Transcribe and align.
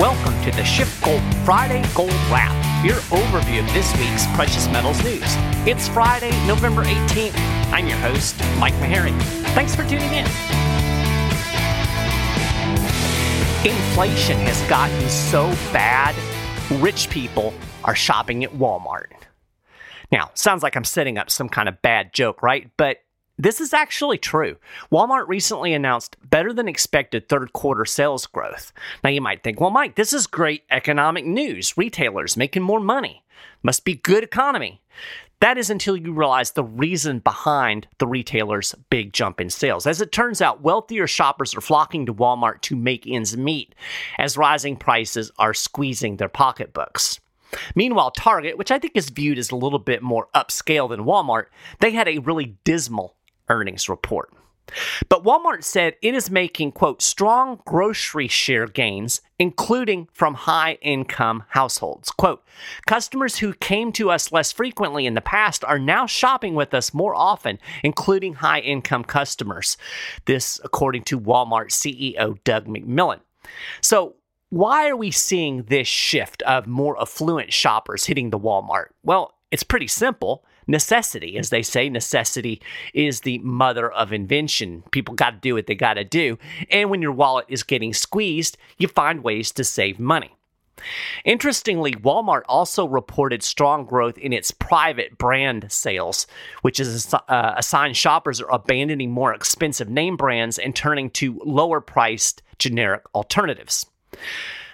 Welcome 0.00 0.42
to 0.44 0.50
the 0.50 0.64
Schiff 0.64 0.98
Gold 1.04 1.20
Friday 1.44 1.84
Gold 1.94 2.14
Wrap, 2.30 2.56
your 2.82 2.96
overview 3.10 3.62
of 3.62 3.70
this 3.74 3.94
week's 3.98 4.26
precious 4.34 4.66
metals 4.68 4.96
news. 5.04 5.20
It's 5.68 5.88
Friday, 5.88 6.30
November 6.46 6.84
18th. 6.84 7.36
I'm 7.70 7.86
your 7.86 7.98
host, 7.98 8.34
Mike 8.58 8.72
Maharrey. 8.76 9.14
Thanks 9.52 9.76
for 9.76 9.82
tuning 9.82 10.10
in. 10.10 10.24
Inflation 13.70 14.38
has 14.38 14.62
gotten 14.70 15.06
so 15.10 15.48
bad, 15.70 16.14
rich 16.80 17.10
people 17.10 17.52
are 17.84 17.94
shopping 17.94 18.42
at 18.42 18.52
Walmart. 18.52 19.12
Now, 20.10 20.30
sounds 20.32 20.62
like 20.62 20.76
I'm 20.76 20.84
setting 20.84 21.18
up 21.18 21.30
some 21.30 21.50
kind 21.50 21.68
of 21.68 21.82
bad 21.82 22.14
joke, 22.14 22.42
right? 22.42 22.70
But 22.78 23.02
this 23.42 23.60
is 23.60 23.72
actually 23.72 24.18
true. 24.18 24.56
Walmart 24.92 25.28
recently 25.28 25.72
announced 25.72 26.16
better 26.28 26.52
than 26.52 26.68
expected 26.68 27.28
third 27.28 27.52
quarter 27.52 27.84
sales 27.84 28.26
growth. 28.26 28.72
Now 29.02 29.10
you 29.10 29.20
might 29.20 29.42
think, 29.42 29.60
well, 29.60 29.70
Mike, 29.70 29.94
this 29.94 30.12
is 30.12 30.26
great 30.26 30.64
economic 30.70 31.24
news. 31.24 31.76
Retailers 31.76 32.36
making 32.36 32.62
more 32.62 32.80
money. 32.80 33.24
Must 33.62 33.84
be 33.84 33.94
good 33.94 34.24
economy. 34.24 34.82
That 35.40 35.56
is 35.56 35.70
until 35.70 35.96
you 35.96 36.12
realize 36.12 36.50
the 36.50 36.64
reason 36.64 37.20
behind 37.20 37.88
the 37.96 38.06
retailer's 38.06 38.74
big 38.90 39.14
jump 39.14 39.40
in 39.40 39.48
sales. 39.48 39.86
As 39.86 40.02
it 40.02 40.12
turns 40.12 40.42
out, 40.42 40.60
wealthier 40.60 41.06
shoppers 41.06 41.54
are 41.54 41.62
flocking 41.62 42.04
to 42.06 42.14
Walmart 42.14 42.60
to 42.62 42.76
make 42.76 43.06
ends 43.06 43.38
meet 43.38 43.74
as 44.18 44.36
rising 44.36 44.76
prices 44.76 45.32
are 45.38 45.54
squeezing 45.54 46.18
their 46.18 46.28
pocketbooks. 46.28 47.20
Meanwhile, 47.74 48.12
Target, 48.12 48.58
which 48.58 48.70
I 48.70 48.78
think 48.78 48.92
is 48.94 49.08
viewed 49.08 49.38
as 49.38 49.50
a 49.50 49.56
little 49.56 49.78
bit 49.78 50.02
more 50.02 50.28
upscale 50.34 50.88
than 50.88 51.04
Walmart, 51.04 51.46
they 51.80 51.92
had 51.92 52.06
a 52.06 52.18
really 52.18 52.56
dismal 52.64 53.16
earnings 53.50 53.88
report. 53.88 54.32
But 55.08 55.24
Walmart 55.24 55.64
said 55.64 55.96
it 56.02 56.14
is 56.14 56.30
making, 56.30 56.72
quote, 56.72 57.02
strong 57.02 57.60
grocery 57.66 58.28
share 58.28 58.66
gains, 58.66 59.20
including 59.38 60.08
from 60.12 60.34
high 60.34 60.78
income 60.80 61.44
households. 61.48 62.10
Quote, 62.10 62.44
customers 62.86 63.38
who 63.38 63.54
came 63.54 63.92
to 63.92 64.10
us 64.10 64.32
less 64.32 64.52
frequently 64.52 65.06
in 65.06 65.14
the 65.14 65.20
past 65.20 65.64
are 65.64 65.78
now 65.78 66.06
shopping 66.06 66.54
with 66.54 66.72
us 66.74 66.94
more 66.94 67.14
often, 67.14 67.58
including 67.82 68.34
high 68.34 68.60
income 68.60 69.04
customers. 69.04 69.76
This, 70.26 70.60
according 70.64 71.04
to 71.04 71.20
Walmart 71.20 71.70
CEO 71.70 72.42
Doug 72.44 72.66
McMillon. 72.66 73.20
So, 73.80 74.16
why 74.50 74.88
are 74.88 74.96
we 74.96 75.12
seeing 75.12 75.62
this 75.64 75.86
shift 75.86 76.42
of 76.42 76.66
more 76.66 77.00
affluent 77.00 77.52
shoppers 77.52 78.06
hitting 78.06 78.30
the 78.30 78.38
Walmart? 78.38 78.86
Well, 79.04 79.34
it's 79.52 79.62
pretty 79.62 79.86
simple 79.86 80.44
necessity. 80.70 81.36
As 81.36 81.50
they 81.50 81.62
say, 81.62 81.88
necessity 81.88 82.60
is 82.94 83.20
the 83.20 83.38
mother 83.38 83.90
of 83.90 84.12
invention. 84.12 84.82
People 84.90 85.14
got 85.14 85.30
to 85.30 85.36
do 85.38 85.54
what 85.54 85.66
they 85.66 85.74
got 85.74 85.94
to 85.94 86.04
do. 86.04 86.38
And 86.70 86.90
when 86.90 87.02
your 87.02 87.12
wallet 87.12 87.46
is 87.48 87.62
getting 87.62 87.92
squeezed, 87.92 88.56
you 88.78 88.88
find 88.88 89.22
ways 89.22 89.50
to 89.52 89.64
save 89.64 89.98
money. 89.98 90.36
Interestingly, 91.24 91.92
Walmart 91.92 92.42
also 92.48 92.86
reported 92.86 93.42
strong 93.42 93.84
growth 93.84 94.16
in 94.18 94.32
its 94.32 94.50
private 94.50 95.18
brand 95.18 95.70
sales, 95.70 96.26
which 96.62 96.80
is 96.80 97.12
a, 97.12 97.32
uh, 97.32 97.54
a 97.58 97.62
sign 97.62 97.94
shoppers 97.94 98.40
are 98.40 98.50
abandoning 98.50 99.10
more 99.10 99.34
expensive 99.34 99.88
name 99.88 100.16
brands 100.16 100.58
and 100.58 100.74
turning 100.74 101.10
to 101.10 101.40
lower 101.44 101.80
priced 101.80 102.42
generic 102.58 103.02
alternatives. 103.14 103.86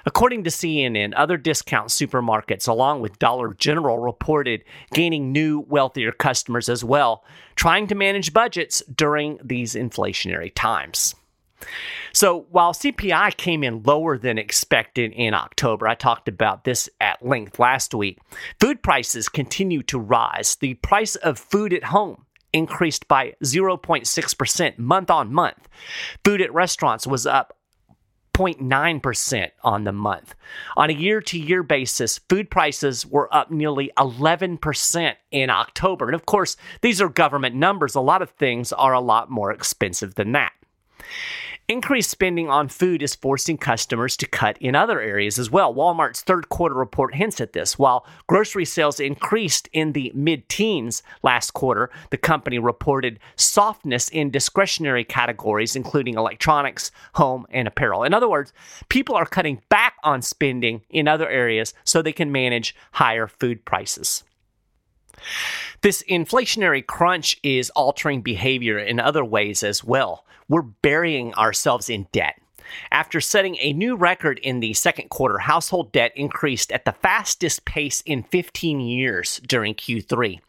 According 0.06 0.44
to 0.44 0.50
CNN, 0.50 1.12
other 1.16 1.36
discount 1.36 1.88
supermarkets, 1.88 2.68
along 2.68 3.00
with 3.00 3.18
Dollar 3.18 3.54
General, 3.54 3.98
reported 3.98 4.62
gaining 4.94 5.32
new, 5.32 5.66
wealthier 5.68 6.12
customers 6.12 6.68
as 6.68 6.84
well, 6.84 7.24
trying 7.56 7.88
to 7.88 7.96
manage 7.96 8.32
budgets 8.32 8.84
during 8.94 9.40
these 9.42 9.74
inflationary 9.74 10.52
times. 10.54 11.16
So, 12.12 12.46
while 12.50 12.72
CPI 12.72 13.36
came 13.36 13.64
in 13.64 13.82
lower 13.82 14.16
than 14.16 14.38
expected 14.38 15.12
in 15.12 15.34
October, 15.34 15.88
I 15.88 15.94
talked 15.94 16.28
about 16.28 16.64
this 16.64 16.88
at 17.00 17.24
length 17.24 17.58
last 17.58 17.94
week, 17.94 18.18
food 18.60 18.82
prices 18.82 19.28
continue 19.28 19.82
to 19.84 19.98
rise. 19.98 20.56
The 20.56 20.74
price 20.74 21.16
of 21.16 21.38
food 21.38 21.72
at 21.72 21.84
home 21.84 22.26
increased 22.52 23.08
by 23.08 23.34
0.6% 23.42 24.78
month 24.78 25.10
on 25.10 25.32
month. 25.32 25.68
Food 26.24 26.40
at 26.40 26.54
restaurants 26.54 27.06
was 27.06 27.26
up 27.26 27.55
6.9% 28.36 29.50
on 29.62 29.84
the 29.84 29.92
month. 29.92 30.34
On 30.76 30.90
a 30.90 30.92
year 30.92 31.20
to 31.22 31.38
year 31.38 31.62
basis, 31.62 32.18
food 32.28 32.50
prices 32.50 33.06
were 33.06 33.34
up 33.34 33.50
nearly 33.50 33.90
11% 33.96 35.14
in 35.30 35.50
October. 35.50 36.06
And 36.06 36.14
of 36.14 36.26
course, 36.26 36.56
these 36.82 37.00
are 37.00 37.08
government 37.08 37.54
numbers. 37.54 37.94
A 37.94 38.00
lot 38.00 38.22
of 38.22 38.30
things 38.30 38.72
are 38.72 38.92
a 38.92 39.00
lot 39.00 39.30
more 39.30 39.50
expensive 39.50 40.16
than 40.16 40.32
that. 40.32 40.52
Increased 41.68 42.10
spending 42.10 42.48
on 42.48 42.68
food 42.68 43.02
is 43.02 43.16
forcing 43.16 43.58
customers 43.58 44.16
to 44.18 44.26
cut 44.28 44.56
in 44.58 44.76
other 44.76 45.00
areas 45.00 45.36
as 45.36 45.50
well. 45.50 45.74
Walmart's 45.74 46.20
third 46.20 46.48
quarter 46.48 46.76
report 46.76 47.16
hints 47.16 47.40
at 47.40 47.54
this. 47.54 47.76
While 47.76 48.06
grocery 48.28 48.64
sales 48.64 49.00
increased 49.00 49.68
in 49.72 49.90
the 49.90 50.12
mid 50.14 50.48
teens 50.48 51.02
last 51.24 51.54
quarter, 51.54 51.90
the 52.10 52.18
company 52.18 52.60
reported 52.60 53.18
softness 53.34 54.08
in 54.08 54.30
discretionary 54.30 55.02
categories, 55.02 55.74
including 55.74 56.14
electronics, 56.14 56.92
home, 57.14 57.46
and 57.50 57.66
apparel. 57.66 58.04
In 58.04 58.14
other 58.14 58.28
words, 58.28 58.52
people 58.88 59.16
are 59.16 59.26
cutting 59.26 59.60
back 59.68 59.94
on 60.04 60.22
spending 60.22 60.82
in 60.88 61.08
other 61.08 61.28
areas 61.28 61.74
so 61.82 62.00
they 62.00 62.12
can 62.12 62.30
manage 62.30 62.76
higher 62.92 63.26
food 63.26 63.64
prices. 63.64 64.22
This 65.82 66.02
inflationary 66.08 66.84
crunch 66.84 67.38
is 67.42 67.70
altering 67.70 68.22
behavior 68.22 68.78
in 68.78 69.00
other 69.00 69.24
ways 69.24 69.62
as 69.62 69.84
well. 69.84 70.24
We're 70.48 70.62
burying 70.62 71.34
ourselves 71.34 71.90
in 71.90 72.06
debt. 72.12 72.40
After 72.90 73.20
setting 73.20 73.56
a 73.60 73.72
new 73.72 73.96
record 73.96 74.38
in 74.40 74.60
the 74.60 74.72
second 74.74 75.10
quarter, 75.10 75.38
household 75.38 75.92
debt 75.92 76.12
increased 76.14 76.72
at 76.72 76.84
the 76.84 76.92
fastest 76.92 77.64
pace 77.64 78.00
in 78.02 78.22
15 78.22 78.80
years 78.80 79.40
during 79.46 79.74
Q3. 79.74 80.40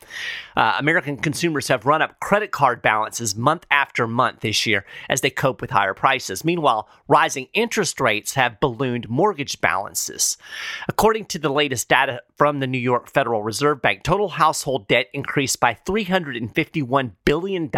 Uh, 0.55 0.75
American 0.79 1.17
consumers 1.17 1.67
have 1.67 1.85
run 1.85 2.01
up 2.01 2.19
credit 2.19 2.51
card 2.51 2.81
balances 2.81 3.35
month 3.35 3.65
after 3.69 4.07
month 4.07 4.41
this 4.41 4.65
year 4.65 4.85
as 5.09 5.21
they 5.21 5.29
cope 5.29 5.61
with 5.61 5.71
higher 5.71 5.93
prices. 5.93 6.43
Meanwhile, 6.43 6.89
rising 7.07 7.47
interest 7.53 7.99
rates 7.99 8.33
have 8.33 8.59
ballooned 8.59 9.09
mortgage 9.09 9.59
balances. 9.61 10.37
According 10.87 11.25
to 11.25 11.39
the 11.39 11.49
latest 11.49 11.89
data 11.89 12.21
from 12.35 12.59
the 12.59 12.67
New 12.67 12.77
York 12.77 13.09
Federal 13.09 13.43
Reserve 13.43 13.81
Bank, 13.81 14.03
total 14.03 14.29
household 14.29 14.87
debt 14.87 15.07
increased 15.13 15.59
by 15.59 15.77
$351 15.85 17.11
billion 17.25 17.71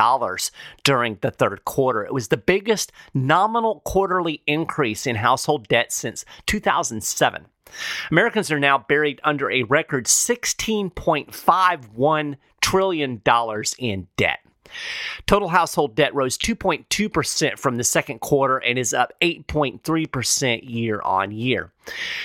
during 0.84 1.18
the 1.22 1.32
third 1.32 1.66
quarter. 1.66 2.04
It 2.04 2.14
was 2.14 2.28
the 2.28 2.38
biggest 2.38 2.92
nominal 3.14 3.82
quarterly 3.82 4.29
quarterly 4.30 4.44
increase 4.46 5.08
in 5.08 5.18
household 5.18 5.68
debt 5.68 5.92
since 5.92 6.24
2007. 6.46 7.48
Americans 8.12 8.52
are 8.52 8.60
now 8.60 8.78
buried 8.80 9.20
under 9.24 9.50
a 9.52 9.64
record 9.64 10.06
$16.51 10.06 12.36
trillion 12.62 13.22
in 13.78 14.08
debt. 14.18 14.40
Total 15.26 15.50
household 15.50 15.96
debt 15.96 16.14
rose 16.14 16.38
2.2% 16.38 17.58
from 17.58 17.78
the 17.78 17.84
second 17.84 18.22
quarter 18.22 18.58
and 18.58 18.78
is 18.78 18.94
up 18.94 19.12
8.3% 19.22 20.60
year 20.64 21.02
on 21.02 21.32
year. 21.32 21.72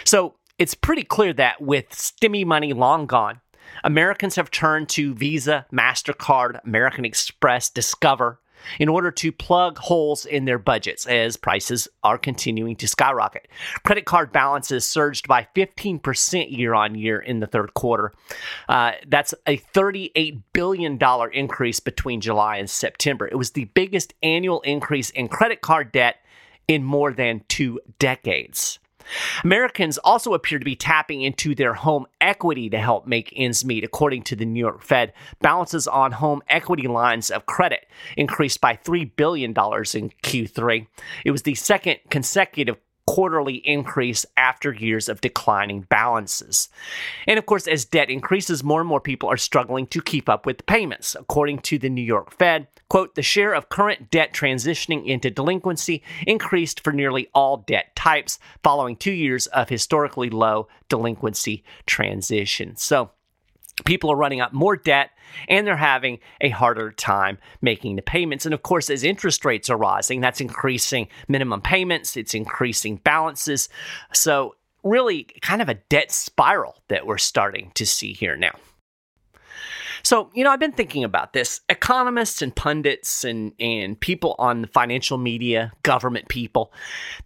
So 0.05 0.35
it's 0.59 0.75
pretty 0.75 1.05
clear 1.05 1.33
that 1.35 1.63
with 1.63 1.89
stimmy 1.91 2.45
money 2.45 2.75
long 2.75 3.07
gone, 3.07 3.41
Americans 3.83 4.37
have 4.37 4.51
turned 4.51 4.89
to 4.91 5.15
Visa, 5.15 5.67
MasterCard, 5.73 6.63
American 6.65 7.05
Express, 7.05 7.69
Discover, 7.71 8.39
in 8.79 8.89
order 8.89 9.11
to 9.11 9.33
plug 9.33 9.79
holes 9.79 10.25
in 10.27 10.45
their 10.45 10.59
budgets 10.59 11.07
as 11.07 11.37
prices 11.37 11.89
are 12.03 12.19
continuing 12.19 12.77
to 12.77 12.89
skyrocket. 12.89 13.49
Credit 13.85 14.05
card 14.05 14.33
balances 14.33 14.87
surged 14.87 15.29
by 15.29 15.47
15% 15.55 16.57
year 16.57 16.75
on 16.75 16.95
year 16.95 17.19
in 17.19 17.41
the 17.41 17.47
third 17.47 17.75
quarter. 17.75 18.13
Uh, 18.69 18.93
that's 19.07 19.35
a 19.47 19.59
$38 19.59 20.43
billion 20.53 20.99
increase 21.33 21.81
between 21.81 22.21
July 22.21 22.57
and 22.57 22.69
September. 22.69 23.27
It 23.27 23.37
was 23.37 23.53
the 23.53 23.65
biggest 23.65 24.15
annual 24.23 24.61
increase 24.63 25.11
in 25.11 25.29
credit 25.29 25.61
card 25.61 25.93
debt 25.93 26.17
in 26.69 26.83
more 26.83 27.13
than 27.13 27.43
two 27.49 27.81
decades. 27.99 28.79
Americans 29.43 29.99
also 29.99 30.35
appear 30.35 30.59
to 30.59 30.65
be 30.65 30.77
tapping 30.77 31.23
into 31.23 31.55
their 31.55 31.75
home 31.75 32.07
equity 32.21 32.69
to 32.71 32.79
help 32.79 33.07
make 33.07 33.33
ends 33.37 33.65
meet. 33.65 33.85
According 33.85 34.23
to 34.25 34.37
the 34.37 34.45
New 34.45 34.61
York 34.61 34.83
Fed, 34.83 35.13
balances 35.41 35.87
on 35.87 36.13
home 36.13 36.43
equity 36.49 36.89
lines 36.89 37.31
of 37.31 37.47
credit 37.47 37.87
increased 38.17 38.61
by 38.61 38.77
$3 38.77 39.11
billion 39.17 39.51
in 39.51 39.55
Q3. 39.55 40.87
It 41.25 41.31
was 41.31 41.43
the 41.43 41.55
second 41.55 41.99
consecutive 42.11 42.77
quarterly 43.07 43.57
increase 43.57 44.25
after 44.37 44.73
years 44.73 45.09
of 45.09 45.21
declining 45.21 45.83
balances. 45.83 46.69
And 47.27 47.39
of 47.39 47.47
course, 47.47 47.67
as 47.67 47.85
debt 47.85 48.11
increases, 48.11 48.65
more 48.65 48.81
and 48.81 48.89
more 48.89 49.01
people 49.01 49.31
are 49.31 49.37
struggling 49.37 49.87
to 49.89 50.01
keep 50.01 50.29
up 50.29 50.47
with 50.47 50.67
payments. 50.67 51.15
According 51.15 51.61
to 51.61 51.79
the 51.79 51.91
New 51.91 52.03
York 52.03 52.33
Fed, 52.33 52.67
quote, 52.89 53.15
the 53.15 53.23
share 53.23 53.55
of 53.55 53.69
current 53.69 54.11
debt 54.11 54.33
transitioning 54.33 55.07
into 55.07 55.31
delinquency 55.31 56.03
increased 56.27 56.81
for 56.81 56.93
nearly 56.93 57.29
all 57.35 57.59
debt 57.59 57.95
types 57.97 58.39
following 58.63 58.97
two 58.97 59.13
years 59.13 59.47
of 59.49 59.69
historically 59.69 60.31
low 60.31 60.69
delinquency 60.89 61.65
transition. 61.87 62.77
So, 62.77 63.11
people 63.85 64.11
are 64.11 64.17
running 64.17 64.41
up 64.41 64.53
more 64.53 64.77
debt 64.77 65.11
and 65.49 65.67
they're 65.67 65.77
having 65.77 66.19
a 66.41 66.49
harder 66.51 66.93
time 66.93 67.39
making 67.61 67.97
the 67.97 68.03
payments. 68.03 68.45
And 68.45 68.55
of 68.55 68.63
course, 68.63 68.89
as 68.89 69.03
interest 69.03 69.45
rates 69.45 69.69
are 69.69 69.77
rising, 69.77 70.21
that's 70.21 70.41
increasing 70.41 71.09
minimum 71.29 71.61
payments, 71.61 72.17
it's 72.17 72.35
increasing 72.35 72.97
balances. 72.97 73.69
So 74.13 74.55
really 74.85 75.25
kind 75.41 75.61
of 75.61 75.69
a 75.69 75.75
debt 75.75 76.13
spiral 76.13 76.77
that 76.89 77.07
we're 77.07 77.19
starting 77.19 77.73
to 77.75 77.87
see 77.87 78.13
here 78.13 78.37
now. 78.37 78.55
So, 80.05 80.31
you 80.35 80.45
know, 80.45 80.51
I've 80.51 80.61
been 80.61 80.73
thinking 80.73 81.03
about 81.03 81.33
this. 81.33 81.63
Economists 81.71 82.43
and 82.43 82.55
pundits 82.55 83.25
and, 83.25 83.53
and 83.59 83.99
people 83.99 84.37
on 84.39 84.61
the 84.61 84.69
financial 84.69 85.17
media, 85.17 85.73
government 85.83 86.29
people, 86.29 86.73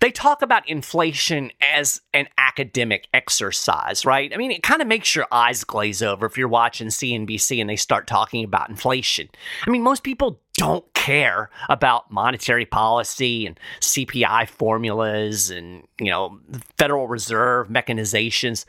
they 0.00 0.12
talk 0.12 0.42
about 0.42 0.66
inflation 0.68 1.50
as 1.74 2.00
an 2.14 2.28
academic 2.38 3.08
exercise, 3.12 4.06
right? 4.06 4.32
I 4.32 4.36
mean, 4.36 4.52
it 4.52 4.62
kind 4.62 4.80
of 4.80 4.86
makes 4.86 5.14
your 5.16 5.26
eyes 5.32 5.64
glaze 5.64 6.02
over 6.02 6.24
if 6.24 6.38
you're 6.38 6.46
watching 6.46 6.86
CNBC 6.86 7.60
and 7.60 7.68
they 7.68 7.76
start 7.76 8.06
talking 8.06 8.44
about 8.44 8.70
inflation. 8.70 9.28
I 9.66 9.70
mean, 9.70 9.82
most 9.82 10.04
people 10.04 10.40
don't 10.54 10.92
care 10.94 11.50
about 11.68 12.12
monetary 12.12 12.64
policy 12.64 13.44
and 13.46 13.58
CPI 13.80 14.48
formulas 14.48 15.50
and, 15.50 15.82
you 15.98 16.10
know, 16.10 16.38
Federal 16.76 17.08
Reserve 17.08 17.68
mechanizations. 17.68 18.64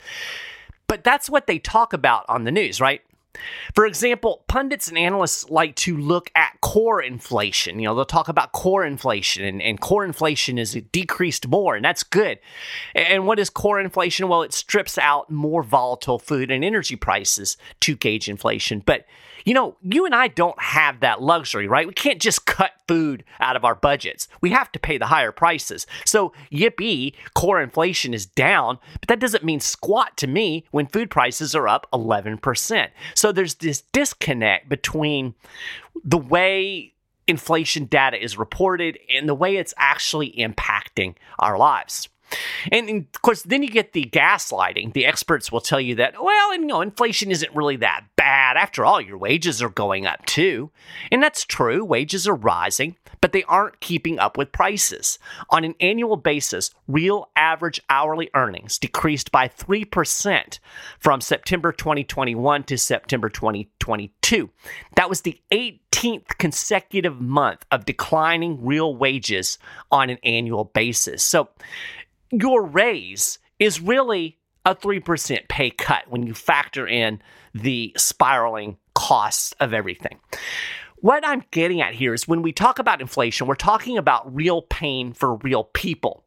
But 0.88 1.04
that's 1.04 1.30
what 1.30 1.46
they 1.46 1.60
talk 1.60 1.92
about 1.92 2.24
on 2.28 2.42
the 2.42 2.50
news, 2.50 2.80
right? 2.80 3.02
For 3.74 3.86
example, 3.86 4.44
pundits 4.48 4.88
and 4.88 4.98
analysts 4.98 5.48
like 5.48 5.76
to 5.76 5.96
look 5.96 6.30
at 6.34 6.60
core 6.60 7.00
inflation. 7.00 7.78
You 7.78 7.88
know, 7.88 7.94
they'll 7.94 8.04
talk 8.04 8.28
about 8.28 8.52
core 8.52 8.84
inflation, 8.84 9.44
and, 9.44 9.62
and 9.62 9.80
core 9.80 10.04
inflation 10.04 10.58
is 10.58 10.72
decreased 10.92 11.46
more, 11.48 11.76
and 11.76 11.84
that's 11.84 12.02
good. 12.02 12.38
And 12.94 13.26
what 13.26 13.38
is 13.38 13.48
core 13.48 13.80
inflation? 13.80 14.28
Well, 14.28 14.42
it 14.42 14.52
strips 14.52 14.98
out 14.98 15.30
more 15.30 15.62
volatile 15.62 16.18
food 16.18 16.50
and 16.50 16.64
energy 16.64 16.96
prices 16.96 17.56
to 17.80 17.96
gauge 17.96 18.28
inflation. 18.28 18.82
But 18.84 19.06
you 19.44 19.54
know, 19.54 19.76
you 19.82 20.06
and 20.06 20.14
I 20.14 20.28
don't 20.28 20.60
have 20.60 21.00
that 21.00 21.22
luxury, 21.22 21.66
right? 21.66 21.86
We 21.86 21.92
can't 21.92 22.20
just 22.20 22.46
cut 22.46 22.72
food 22.88 23.24
out 23.40 23.56
of 23.56 23.64
our 23.64 23.74
budgets. 23.74 24.28
We 24.40 24.50
have 24.50 24.70
to 24.72 24.78
pay 24.78 24.98
the 24.98 25.06
higher 25.06 25.32
prices. 25.32 25.86
So, 26.04 26.32
yippee, 26.52 27.14
core 27.34 27.60
inflation 27.60 28.14
is 28.14 28.26
down, 28.26 28.78
but 29.00 29.08
that 29.08 29.20
doesn't 29.20 29.44
mean 29.44 29.60
squat 29.60 30.16
to 30.18 30.26
me 30.26 30.64
when 30.70 30.86
food 30.86 31.10
prices 31.10 31.54
are 31.54 31.68
up 31.68 31.86
11%. 31.92 32.88
So, 33.14 33.32
there's 33.32 33.56
this 33.56 33.82
disconnect 33.92 34.68
between 34.68 35.34
the 36.04 36.18
way 36.18 36.94
inflation 37.26 37.84
data 37.84 38.22
is 38.22 38.36
reported 38.36 38.98
and 39.08 39.28
the 39.28 39.34
way 39.34 39.56
it's 39.56 39.74
actually 39.76 40.32
impacting 40.32 41.14
our 41.38 41.56
lives. 41.56 42.08
And, 42.70 43.06
of 43.14 43.22
course, 43.22 43.42
then 43.42 43.62
you 43.62 43.70
get 43.70 43.92
the 43.92 44.04
gaslighting. 44.04 44.92
The 44.92 45.06
experts 45.06 45.50
will 45.50 45.60
tell 45.60 45.80
you 45.80 45.94
that, 45.96 46.14
well, 46.22 46.52
and, 46.52 46.62
you 46.62 46.68
know, 46.68 46.80
inflation 46.80 47.30
isn't 47.30 47.54
really 47.54 47.76
that 47.76 48.04
bad. 48.16 48.56
After 48.56 48.84
all, 48.84 49.00
your 49.00 49.18
wages 49.18 49.62
are 49.62 49.68
going 49.70 50.06
up 50.06 50.24
too. 50.26 50.70
And 51.10 51.22
that's 51.22 51.44
true. 51.44 51.84
Wages 51.84 52.28
are 52.28 52.34
rising, 52.34 52.96
but 53.20 53.32
they 53.32 53.44
aren't 53.44 53.80
keeping 53.80 54.18
up 54.18 54.36
with 54.36 54.52
prices. 54.52 55.18
On 55.50 55.64
an 55.64 55.74
annual 55.80 56.16
basis, 56.16 56.70
real 56.88 57.30
average 57.36 57.80
hourly 57.88 58.30
earnings 58.34 58.78
decreased 58.78 59.30
by 59.30 59.48
3% 59.48 60.58
from 60.98 61.20
September 61.20 61.72
2021 61.72 62.64
to 62.64 62.78
September 62.78 63.28
2022. 63.28 64.50
That 64.96 65.08
was 65.08 65.22
the 65.22 65.40
18th 65.50 66.38
consecutive 66.38 67.20
month 67.20 67.64
of 67.70 67.84
declining 67.84 68.64
real 68.64 68.94
wages 68.94 69.58
on 69.90 70.10
an 70.10 70.18
annual 70.22 70.64
basis. 70.64 71.22
So, 71.22 71.48
your 72.30 72.64
raise 72.64 73.38
is 73.58 73.80
really 73.80 74.38
a 74.64 74.74
3% 74.74 75.48
pay 75.48 75.70
cut 75.70 76.04
when 76.08 76.26
you 76.26 76.34
factor 76.34 76.86
in 76.86 77.20
the 77.54 77.92
spiraling 77.96 78.76
costs 78.94 79.54
of 79.60 79.72
everything. 79.72 80.18
What 80.96 81.26
I'm 81.26 81.42
getting 81.50 81.80
at 81.80 81.94
here 81.94 82.12
is 82.12 82.28
when 82.28 82.42
we 82.42 82.52
talk 82.52 82.78
about 82.78 83.00
inflation, 83.00 83.46
we're 83.46 83.54
talking 83.54 83.96
about 83.96 84.34
real 84.34 84.62
pain 84.62 85.14
for 85.14 85.36
real 85.36 85.64
people. 85.64 86.24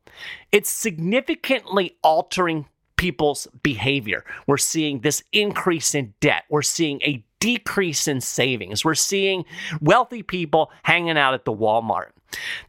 It's 0.51 0.69
significantly 0.69 1.97
altering 2.03 2.65
people's 3.03 3.49
behavior. 3.63 4.23
We're 4.47 4.55
seeing 4.55 5.01
this 5.01 5.21
increase 5.33 5.93
in 5.93 6.13
debt. 6.21 6.45
We're 6.49 6.61
seeing 6.61 7.01
a 7.01 7.21
decrease 7.41 8.07
in 8.07 8.21
savings. 8.21 8.85
We're 8.85 8.95
seeing 8.95 9.43
wealthy 9.81 10.23
people 10.23 10.71
hanging 10.83 11.17
out 11.17 11.33
at 11.33 11.43
the 11.43 11.51
Walmart. 11.51 12.11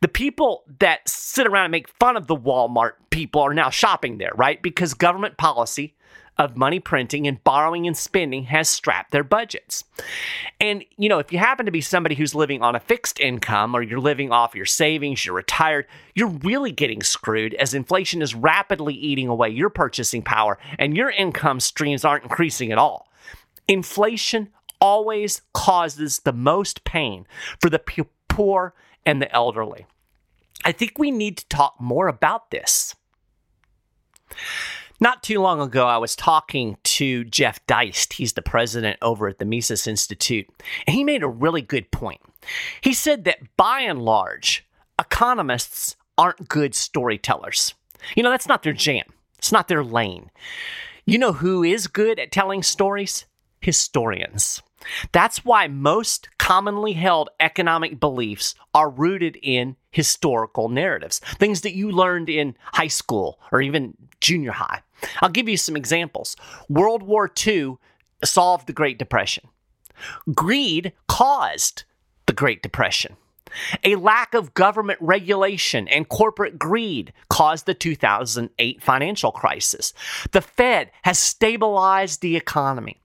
The 0.01 0.09
people 0.09 0.65
that 0.81 1.09
sit 1.09 1.47
around 1.47 1.67
and 1.67 1.71
make 1.71 1.89
fun 2.01 2.17
of 2.17 2.27
the 2.27 2.35
Walmart 2.35 2.95
people 3.11 3.43
are 3.43 3.55
now 3.55 3.71
shopping 3.71 4.19
there, 4.19 4.33
right? 4.35 4.61
Because 4.61 4.93
government 4.93 5.37
policy 5.37 5.95
of 6.37 6.57
money 6.57 6.81
printing 6.81 7.27
and 7.27 7.43
borrowing 7.45 7.87
and 7.87 7.97
spending 7.97 8.45
has 8.45 8.69
strapped 8.69 9.13
their 9.13 9.25
budgets. 9.25 9.85
And, 10.61 10.85
you 10.97 11.09
know, 11.09 11.19
if 11.19 11.33
you 11.33 11.39
happen 11.39 11.67
to 11.67 11.73
be 11.73 11.81
somebody 11.81 12.15
who's 12.15 12.35
living 12.35 12.63
on 12.63 12.75
a 12.75 12.81
fixed 12.81 13.21
income 13.21 13.75
or 13.75 13.83
you're 13.83 14.01
living 14.01 14.33
off 14.33 14.55
your 14.55 14.67
savings, 14.67 15.25
you're 15.25 15.35
retired, 15.35 15.87
you're 16.15 16.29
really 16.29 16.73
getting 16.73 17.03
screwed 17.03 17.55
as 17.55 17.75
inflation 17.75 18.21
is 18.21 18.35
rapidly 18.35 18.95
eating 18.95 19.29
away 19.29 19.49
your 19.49 19.71
purchasing 19.71 20.23
power 20.23 20.59
and 20.79 20.97
your 20.97 21.11
income 21.11 21.61
streams 21.61 22.05
aren't 22.05 22.25
increasing 22.25 22.73
at 22.73 22.79
all. 22.79 23.09
Inflation 23.69 24.49
always 24.81 25.43
causes 25.53 26.21
the 26.21 26.33
most 26.33 26.85
pain 26.85 27.27
for 27.61 27.71
the 27.71 27.81
poor 28.29 28.75
and 29.07 29.23
the 29.23 29.33
elderly. 29.33 29.87
I 30.65 30.73
think 30.73 30.99
we 30.99 31.11
need 31.11 31.37
to 31.39 31.49
talk 31.49 31.77
more 31.81 32.09
about 32.09 32.51
this. 32.51 32.95
Not 35.01 35.23
too 35.23 35.41
long 35.41 35.61
ago, 35.61 35.87
I 35.87 35.99
was 35.99 36.15
talking 36.15 36.77
to 36.85 37.25
Jeff 37.25 37.65
Deist. 37.67 38.15
He's 38.15 38.35
the 38.35 38.43
president 38.43 38.99
over 39.03 39.29
at 39.29 39.39
the 39.39 39.45
Mises 39.45 39.87
Institute, 39.87 40.49
and 40.87 40.95
he 40.95 41.05
made 41.05 41.23
a 41.23 41.29
really 41.29 41.63
good 41.63 41.91
point. 41.91 42.21
He 42.81 42.93
said 42.93 43.25
that 43.25 43.57
by 43.57 43.81
and 43.81 44.03
large, 44.03 44.67
economists 44.99 45.97
aren't 46.17 46.49
good 46.49 46.75
storytellers. 46.75 47.75
You 48.15 48.23
know, 48.23 48.31
that's 48.31 48.49
not 48.49 48.63
their 48.63 48.73
jam, 48.73 49.05
it's 49.39 49.53
not 49.53 49.69
their 49.69 49.85
lane. 49.85 50.31
You 51.07 51.19
know 51.19 51.33
who 51.33 51.63
is 51.63 51.87
good 51.87 52.19
at 52.19 52.33
telling 52.33 52.63
stories? 52.63 53.27
Historians. 53.61 54.63
That's 55.13 55.45
why 55.45 55.69
most 55.69 56.29
commonly 56.45 56.93
held 56.93 57.31
economic 57.41 57.99
beliefs 57.99 58.55
are 58.75 58.91
rooted 58.91 59.39
in 59.43 59.77
historical 59.91 60.69
narratives, 60.69 61.19
things 61.39 61.63
that 61.63 61.75
you 61.75 61.91
learned 61.91 62.29
in 62.29 62.55
high 62.75 62.87
school 62.87 63.41
or 63.51 63.63
even 63.63 63.97
junior 64.21 64.53
high. 64.53 64.83
I'll 65.23 65.31
give 65.31 65.49
you 65.49 65.57
some 65.57 65.75
examples. 65.75 66.37
World 66.69 67.03
War 67.03 67.33
II 67.47 67.79
solved 68.23 68.67
the 68.67 68.75
Great 68.75 68.99
Depression. 68.99 69.49
Greed 70.35 70.93
caused 71.09 71.85
the 72.27 72.35
Great 72.35 72.63
Depression. 72.63 73.17
A 73.83 73.97
lack 73.97 74.35
of 74.35 74.53
government 74.53 74.99
regulation 75.01 75.89
and 75.89 76.11
corporate 76.11 76.59
greed 76.59 77.15
caused 77.31 77.65
the 77.65 77.73
2008 77.73 78.83
financial 78.83 79.33
crisis. 79.33 79.95
The 80.33 80.43
Fed 80.43 80.91
has 81.05 81.19
stabilized 81.19 82.21
the 82.21 82.37
economy. 82.37 83.01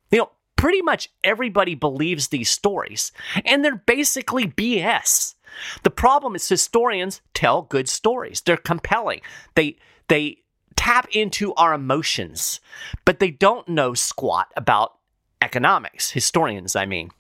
Pretty 0.60 0.82
much 0.82 1.08
everybody 1.24 1.74
believes 1.74 2.28
these 2.28 2.50
stories, 2.50 3.14
and 3.46 3.64
they're 3.64 3.78
basically 3.78 4.46
BS. 4.46 5.36
The 5.84 5.90
problem 5.90 6.36
is 6.36 6.50
historians 6.50 7.22
tell 7.34 7.62
good 7.62 7.88
stories. 7.88 8.42
They're 8.42 8.58
compelling. 8.58 9.22
They 9.56 9.78
they 10.10 10.40
tap 10.76 11.08
into 11.14 11.54
our 11.54 11.74
emotions, 11.74 12.60
but 13.06 13.20
they 13.20 13.32
don't 13.32 13.70
know 13.70 13.94
squat 13.94 14.52
about 14.58 14.96
economics. 15.42 16.12
Historians, 16.12 16.76
I 16.76 16.86
mean. 16.86 17.12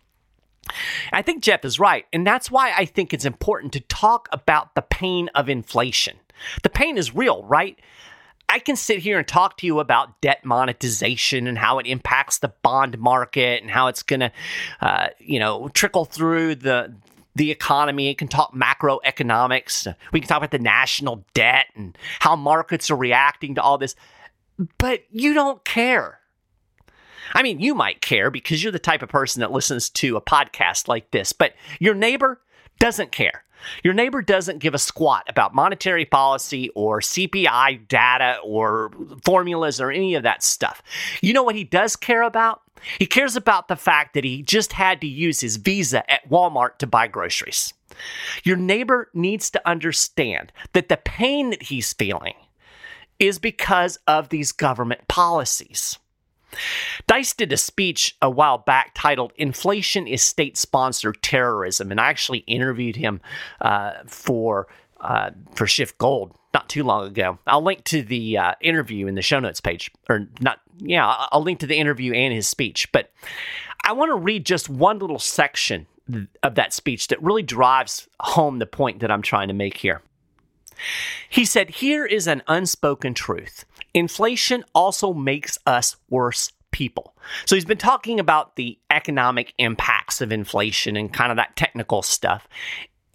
I 1.14 1.22
think 1.22 1.42
Jeff 1.42 1.64
is 1.64 1.80
right, 1.80 2.06
and 2.12 2.28
that's 2.28 2.52
why 2.52 2.74
I 2.78 2.84
think 2.84 3.14
it's 3.14 3.24
important 3.24 3.72
to 3.72 3.80
talk 3.80 4.28
about 4.34 4.76
the 4.76 4.82
pain 4.82 5.30
of 5.34 5.48
inflation. 5.48 6.18
The 6.64 6.70
pain 6.70 6.98
is 6.98 7.16
real, 7.16 7.44
right? 7.46 7.80
I 8.50 8.60
can 8.60 8.76
sit 8.76 9.00
here 9.00 9.20
and 9.20 9.28
talk 9.28 9.58
to 9.58 9.68
you 9.68 9.80
about 9.80 10.20
debt 10.22 10.44
monetization 10.44 11.48
and 11.48 11.58
how 11.58 11.78
it 11.78 11.86
impacts 11.86 12.40
the 12.40 12.52
bond 12.64 12.98
market 12.98 13.62
and 13.62 13.70
how 13.70 13.88
it's 13.88 14.02
going 14.02 14.22
to, 14.22 14.32
uh, 14.82 15.10
you 15.20 15.40
know, 15.40 15.70
trickle 15.70 16.06
through 16.06 16.56
the 16.56 16.96
the 17.36 17.52
economy. 17.52 18.10
It 18.10 18.18
can 18.18 18.28
talk 18.28 18.54
macroeconomics. 18.54 19.94
We 20.12 20.20
can 20.20 20.28
talk 20.28 20.40
about 20.40 20.52
the 20.52 20.60
national 20.60 21.24
debt 21.34 21.68
and 21.76 21.98
how 22.20 22.36
markets 22.36 22.90
are 22.90 22.98
reacting 22.98 23.56
to 23.56 23.62
all 23.62 23.78
this. 23.78 23.96
But 24.78 25.04
you 25.12 25.34
don't 25.34 25.64
care. 25.64 26.20
I 27.34 27.44
mean, 27.44 27.60
you 27.60 27.76
might 27.76 28.02
care 28.02 28.32
because 28.32 28.64
you're 28.64 28.72
the 28.72 28.80
type 28.80 29.04
of 29.04 29.10
person 29.10 29.42
that 29.42 29.52
listens 29.52 29.90
to 29.92 30.18
a 30.18 30.22
podcast 30.22 30.88
like 30.88 31.12
this, 31.12 31.32
but 31.32 31.54
your 31.80 31.94
neighbor 31.94 32.42
doesn't 32.80 33.12
care. 33.12 33.44
Your 33.84 33.94
neighbor 33.94 34.22
doesn't 34.22 34.60
give 34.60 34.74
a 34.74 34.80
squat 34.80 35.26
about 35.28 35.56
monetary 35.56 36.06
policy 36.06 36.70
or 36.76 37.00
CPI 37.00 37.88
data 37.88 38.38
or 38.44 38.92
formulas 39.24 39.82
or 39.82 39.92
any 39.92 40.16
of 40.16 40.24
that 40.24 40.44
stuff. 40.44 40.82
You 41.22 41.34
know 41.34 41.44
what 41.44 41.56
he 41.56 41.64
does 41.64 41.96
care 41.96 42.24
about? 42.24 42.62
He 42.98 43.06
cares 43.06 43.36
about 43.36 43.68
the 43.68 43.76
fact 43.76 44.14
that 44.14 44.24
he 44.24 44.42
just 44.42 44.74
had 44.74 45.02
to 45.02 45.08
use 45.08 45.42
his 45.42 45.58
Visa 45.58 46.10
at 46.10 46.30
Walmart 46.30 46.78
to 46.78 46.88
buy 46.88 47.08
groceries. 47.08 47.74
Your 48.44 48.56
neighbor 48.56 49.10
needs 49.14 49.50
to 49.52 49.68
understand 49.68 50.52
that 50.74 50.90
the 50.90 50.98
pain 50.98 51.50
that 51.50 51.64
he's 51.64 51.94
feeling 51.94 52.36
is 53.20 53.38
because 53.40 53.98
of 54.08 54.30
these 54.30 54.52
government 54.52 55.08
policies. 55.08 56.00
Deist 57.08 57.38
did 57.38 57.52
a 57.54 57.58
speech 57.58 58.16
a 58.22 58.30
while 58.30 58.58
back 58.58 58.92
titled 58.94 59.34
Inflation 59.36 60.08
is 60.08 60.22
State 60.22 60.58
Sponsored 60.58 61.22
Terrorism, 61.22 61.92
and 61.92 62.00
I 62.00 62.08
actually 62.08 62.40
interviewed 62.40 62.96
him 62.96 63.22
uh, 63.62 63.94
for 64.08 64.68
uh, 65.02 65.32
for 65.56 65.66
Schiff 65.66 65.98
Gold 65.98 66.34
not 66.54 66.68
too 66.68 66.84
long 66.84 67.08
ago. 67.08 67.38
I'll 67.48 67.64
link 67.64 67.84
to 67.86 68.02
the 68.02 68.38
uh, 68.38 68.54
interview 68.62 69.08
in 69.08 69.16
the 69.16 69.22
show 69.22 69.40
notes 69.40 69.62
page, 69.62 69.92
or 70.10 70.28
not. 70.40 70.60
Yeah, 70.80 71.28
I'll 71.32 71.44
link 71.44 71.60
to 71.60 71.68
the 71.68 71.78
interview 71.78 72.14
and 72.14 72.34
his 72.34 72.48
speech. 72.48 72.92
But 72.92 73.12
I 73.84 73.94
want 73.94 74.10
to 74.10 74.16
read 74.16 74.46
just 74.46 74.70
one 74.70 75.00
little 75.00 75.20
section 75.20 75.88
of 76.42 76.56
that 76.56 76.74
speech 76.74 77.10
that 77.10 77.22
really 77.22 77.44
drives 77.44 78.08
home 78.20 78.60
the 78.60 78.66
point 78.66 79.00
that 79.02 79.12
I'm 79.12 79.22
trying 79.22 79.48
to 79.50 79.54
make 79.54 79.78
here. 79.78 80.02
He 81.30 81.46
said, 81.46 81.70
Here 81.70 82.06
is 82.06 82.28
an 82.28 82.42
unspoken 82.48 83.14
truth 83.14 83.66
inflation 83.94 84.64
also 84.74 85.14
makes 85.14 85.58
us 85.66 85.96
worse 86.10 86.52
people. 86.72 87.16
So 87.46 87.56
he's 87.56 87.66
been 87.66 87.78
talking 87.78 88.20
about 88.20 88.56
the 88.56 88.78
economic 88.90 89.54
impacts 89.58 90.22
of 90.22 90.32
inflation 90.32 90.96
and 90.96 91.12
kind 91.12 91.32
of 91.32 91.38
that 91.38 91.56
technical 91.56 92.02
stuff. 92.02 92.48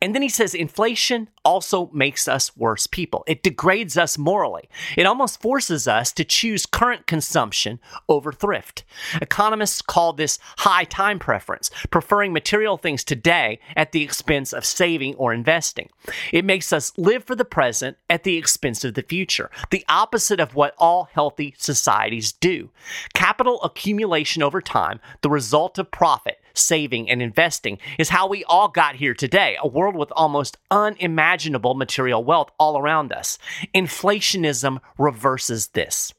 And 0.00 0.14
then 0.14 0.22
he 0.22 0.28
says 0.28 0.54
inflation 0.54 1.28
also 1.44 1.90
makes 1.92 2.28
us 2.28 2.56
worse 2.56 2.86
people. 2.86 3.24
It 3.26 3.42
degrades 3.42 3.96
us 3.96 4.18
morally. 4.18 4.68
It 4.96 5.06
almost 5.06 5.40
forces 5.40 5.88
us 5.88 6.12
to 6.12 6.24
choose 6.24 6.66
current 6.66 7.06
consumption 7.06 7.80
over 8.08 8.32
thrift. 8.32 8.84
Economists 9.22 9.80
call 9.80 10.12
this 10.12 10.38
high 10.58 10.84
time 10.84 11.18
preference, 11.18 11.70
preferring 11.90 12.32
material 12.32 12.76
things 12.76 13.04
today 13.04 13.60
at 13.76 13.92
the 13.92 14.02
expense 14.02 14.52
of 14.52 14.64
saving 14.64 15.14
or 15.14 15.32
investing. 15.32 15.88
It 16.32 16.44
makes 16.44 16.72
us 16.72 16.92
live 16.98 17.24
for 17.24 17.34
the 17.34 17.44
present 17.44 17.96
at 18.10 18.24
the 18.24 18.36
expense 18.36 18.84
of 18.84 18.94
the 18.94 19.02
future, 19.02 19.50
the 19.70 19.84
opposite 19.88 20.40
of 20.40 20.54
what 20.54 20.74
all 20.78 21.08
healthy 21.12 21.54
societies 21.58 22.32
do. 22.32 22.70
Capital 23.14 23.62
accumulation 23.62 24.42
over 24.42 24.60
time, 24.60 25.00
the 25.22 25.30
result 25.30 25.78
of 25.78 25.90
profit, 25.90 26.38
saving, 26.54 27.10
and 27.10 27.20
investing 27.20 27.78
is 27.98 28.08
how 28.08 28.26
we 28.26 28.44
all 28.44 28.68
got 28.68 28.96
here 28.96 29.14
today, 29.14 29.56
a 29.60 29.68
world 29.68 29.96
with 29.96 30.12
almost 30.12 30.56
unimaginable 30.70 31.74
material 31.74 32.24
wealth 32.24 32.50
all 32.58 32.78
around 32.78 33.12
us. 33.12 33.38
Inflationism 33.74 34.80
reverses 34.98 35.68
this. 35.68 36.12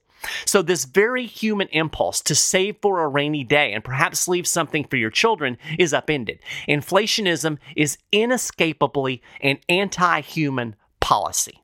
So, 0.46 0.62
this 0.62 0.86
very 0.86 1.26
human 1.26 1.68
impulse 1.70 2.22
to 2.22 2.36
save 2.36 2.78
for 2.82 3.02
a 3.02 3.08
rainy 3.08 3.44
day 3.44 3.74
and 3.74 3.84
perhaps 3.84 4.28
leave 4.28 4.48
something 4.48 4.86
for 4.86 4.98
your 4.98 5.12
children 5.12 5.58
is 5.78 5.94
upended. 5.94 6.40
Inflationism 6.68 7.58
is 7.76 7.98
inescapably 8.12 9.22
an 9.42 9.60
anti 9.70 10.22
human 10.22 10.76
policy. 11.00 11.62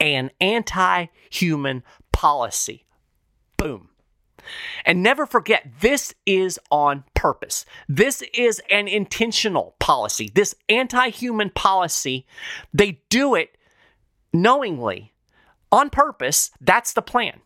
An 0.00 0.30
anti 0.40 1.06
human 1.30 1.82
policy. 2.12 2.86
Boom. 3.56 3.90
And 4.84 5.02
never 5.02 5.26
forget, 5.26 5.68
this 5.80 6.14
is 6.26 6.58
on 6.70 7.04
purpose. 7.14 7.64
This 7.88 8.22
is 8.34 8.60
an 8.70 8.88
intentional 8.88 9.76
policy. 9.78 10.30
This 10.34 10.54
anti 10.68 11.08
human 11.08 11.50
policy, 11.50 12.26
they 12.72 13.00
do 13.08 13.34
it 13.34 13.56
knowingly, 14.32 15.12
on 15.72 15.90
purpose. 15.90 16.50
That's 16.60 16.92
the 16.92 17.02
plan. 17.02 17.40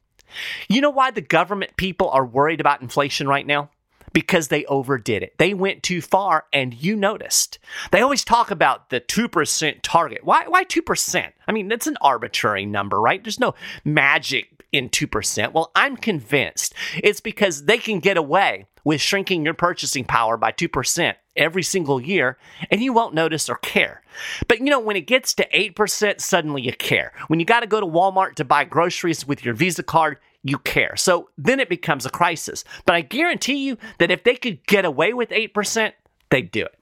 You 0.69 0.81
know 0.81 0.91
why 0.91 1.11
the 1.11 1.21
government 1.21 1.77
people 1.77 2.11
are 2.11 2.27
worried 2.27 2.61
about 2.61 2.83
inflation 2.83 3.29
right 3.29 3.47
now? 3.47 3.71
Because 4.13 4.49
they 4.49 4.65
overdid 4.67 5.23
it. 5.23 5.35
They 5.39 5.55
went 5.55 5.83
too 5.83 6.01
far, 6.01 6.45
and 6.53 6.75
you 6.75 6.97
noticed. 6.97 7.59
They 7.93 8.01
always 8.01 8.25
talk 8.25 8.51
about 8.51 8.91
the 8.91 9.01
2% 9.01 9.81
target. 9.83 10.25
Why, 10.25 10.47
why 10.47 10.65
2%? 10.65 11.33
I 11.47 11.53
mean, 11.53 11.69
that's 11.69 11.87
an 11.87 11.97
arbitrary 12.01 12.67
number, 12.67 13.01
right? 13.01 13.23
There's 13.23 13.41
no 13.41 13.55
magic 13.85 14.59
in 14.73 14.89
2%? 14.89 15.53
Well, 15.53 15.71
I'm 15.75 15.97
convinced 15.97 16.75
it's 17.03 17.21
because 17.21 17.65
they 17.65 17.79
can 17.79 18.01
get 18.01 18.17
away 18.17 18.67
with 18.85 19.01
shrinking 19.01 19.45
your 19.45 19.55
purchasing 19.55 20.05
power 20.05 20.37
by 20.37 20.53
2% 20.53 21.15
every 21.37 21.63
single 21.63 22.01
year 22.01 22.37
and 22.71 22.83
you 22.83 22.93
won't 22.93 23.15
notice 23.15 23.49
or 23.49 23.57
care. 23.57 24.03
But 24.47 24.59
you 24.59 24.67
know, 24.67 24.81
when 24.81 24.97
it 24.97 25.07
gets 25.07 25.35
to 25.35 25.49
8%, 25.49 26.21
suddenly 26.21 26.63
you 26.63 26.73
care. 26.73 27.13
When 27.29 27.41
you 27.41 27.47
got 27.47 27.61
to 27.61 27.67
go 27.67 27.81
to 27.81 27.87
Walmart 27.87 28.35
to 28.37 28.45
buy 28.45 28.65
groceries 28.65 29.27
with 29.27 29.45
your 29.45 29.55
Visa 29.55 29.83
card, 29.83 30.19
you 30.45 30.59
care. 30.59 30.97
So 30.97 31.31
then 31.37 31.61
it 31.61 31.69
becomes 31.69 32.07
a 32.07 32.11
crisis. 32.11 32.65
But 32.85 32.95
I 32.95 33.01
guarantee 33.01 33.67
you 33.67 33.77
that 33.99 34.11
if 34.11 34.25
they 34.25 34.37
could 34.37 34.67
get 34.67 34.85
away 34.85 35.13
with 35.13 35.31
8%, 35.31 35.93
they'd 36.31 36.51
do 36.51 36.65
it. 36.65 36.75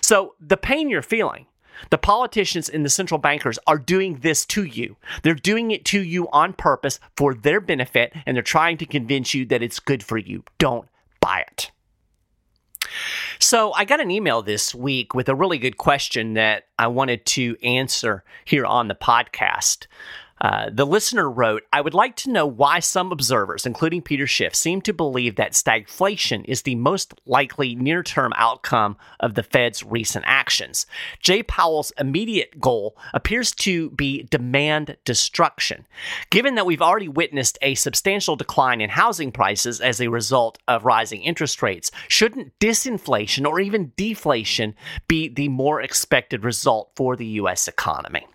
So 0.00 0.34
the 0.40 0.56
pain 0.56 0.88
you're 0.88 1.02
feeling, 1.02 1.46
the 1.90 1.98
politicians 1.98 2.68
and 2.68 2.84
the 2.84 2.90
central 2.90 3.18
bankers 3.18 3.58
are 3.66 3.78
doing 3.78 4.20
this 4.20 4.46
to 4.46 4.64
you. 4.64 4.96
They're 5.22 5.34
doing 5.34 5.70
it 5.70 5.84
to 5.86 6.02
you 6.02 6.28
on 6.30 6.52
purpose 6.52 7.00
for 7.16 7.34
their 7.34 7.60
benefit, 7.60 8.12
and 8.24 8.36
they're 8.36 8.42
trying 8.42 8.78
to 8.78 8.86
convince 8.86 9.34
you 9.34 9.44
that 9.46 9.62
it's 9.62 9.80
good 9.80 10.02
for 10.02 10.18
you. 10.18 10.44
Don't 10.58 10.88
buy 11.20 11.44
it. 11.46 11.70
So, 13.38 13.72
I 13.72 13.84
got 13.84 14.00
an 14.00 14.10
email 14.10 14.42
this 14.42 14.74
week 14.74 15.12
with 15.12 15.28
a 15.28 15.34
really 15.34 15.58
good 15.58 15.76
question 15.76 16.34
that 16.34 16.68
I 16.78 16.86
wanted 16.86 17.26
to 17.26 17.56
answer 17.62 18.22
here 18.44 18.64
on 18.64 18.88
the 18.88 18.94
podcast. 18.94 19.86
Uh, 20.40 20.68
the 20.70 20.86
listener 20.86 21.30
wrote, 21.30 21.62
I 21.72 21.80
would 21.80 21.94
like 21.94 22.16
to 22.16 22.30
know 22.30 22.46
why 22.46 22.80
some 22.80 23.10
observers, 23.10 23.64
including 23.64 24.02
Peter 24.02 24.26
Schiff, 24.26 24.54
seem 24.54 24.82
to 24.82 24.92
believe 24.92 25.36
that 25.36 25.52
stagflation 25.52 26.44
is 26.44 26.62
the 26.62 26.74
most 26.74 27.14
likely 27.24 27.74
near 27.74 28.02
term 28.02 28.32
outcome 28.36 28.96
of 29.20 29.34
the 29.34 29.42
Fed's 29.42 29.82
recent 29.82 30.24
actions. 30.28 30.86
Jay 31.20 31.42
Powell's 31.42 31.92
immediate 31.98 32.60
goal 32.60 32.96
appears 33.14 33.52
to 33.52 33.90
be 33.90 34.24
demand 34.24 34.96
destruction. 35.04 35.86
Given 36.30 36.54
that 36.56 36.66
we've 36.66 36.82
already 36.82 37.08
witnessed 37.08 37.58
a 37.62 37.74
substantial 37.74 38.36
decline 38.36 38.80
in 38.80 38.90
housing 38.90 39.32
prices 39.32 39.80
as 39.80 40.00
a 40.00 40.08
result 40.08 40.58
of 40.68 40.84
rising 40.84 41.22
interest 41.22 41.62
rates, 41.62 41.90
shouldn't 42.08 42.58
disinflation 42.58 43.46
or 43.46 43.58
even 43.58 43.92
deflation 43.96 44.74
be 45.08 45.28
the 45.28 45.48
more 45.48 45.80
expected 45.80 46.44
result 46.44 46.90
for 46.94 47.16
the 47.16 47.26
U.S. 47.26 47.68
economy? 47.68 48.26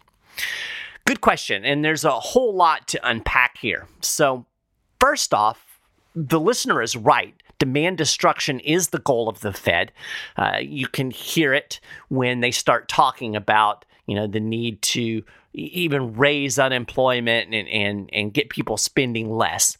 Good 1.05 1.21
question. 1.21 1.65
And 1.65 1.83
there's 1.83 2.05
a 2.05 2.19
whole 2.19 2.55
lot 2.55 2.87
to 2.89 3.07
unpack 3.07 3.57
here. 3.57 3.87
So, 4.01 4.45
first 4.99 5.33
off, 5.33 5.79
the 6.15 6.39
listener 6.39 6.81
is 6.81 6.95
right. 6.95 7.33
Demand 7.59 7.97
destruction 7.97 8.59
is 8.59 8.89
the 8.89 8.99
goal 8.99 9.29
of 9.29 9.41
the 9.41 9.53
Fed. 9.53 9.91
Uh, 10.35 10.57
you 10.61 10.87
can 10.87 11.11
hear 11.11 11.53
it 11.53 11.79
when 12.09 12.39
they 12.39 12.51
start 12.51 12.89
talking 12.89 13.35
about, 13.35 13.85
you 14.07 14.15
know, 14.15 14.27
the 14.27 14.39
need 14.39 14.81
to 14.81 15.23
even 15.53 16.13
raise 16.13 16.57
unemployment 16.57 17.53
and, 17.53 17.67
and, 17.67 18.09
and 18.13 18.33
get 18.33 18.49
people 18.49 18.77
spending 18.77 19.29
less. 19.29 19.77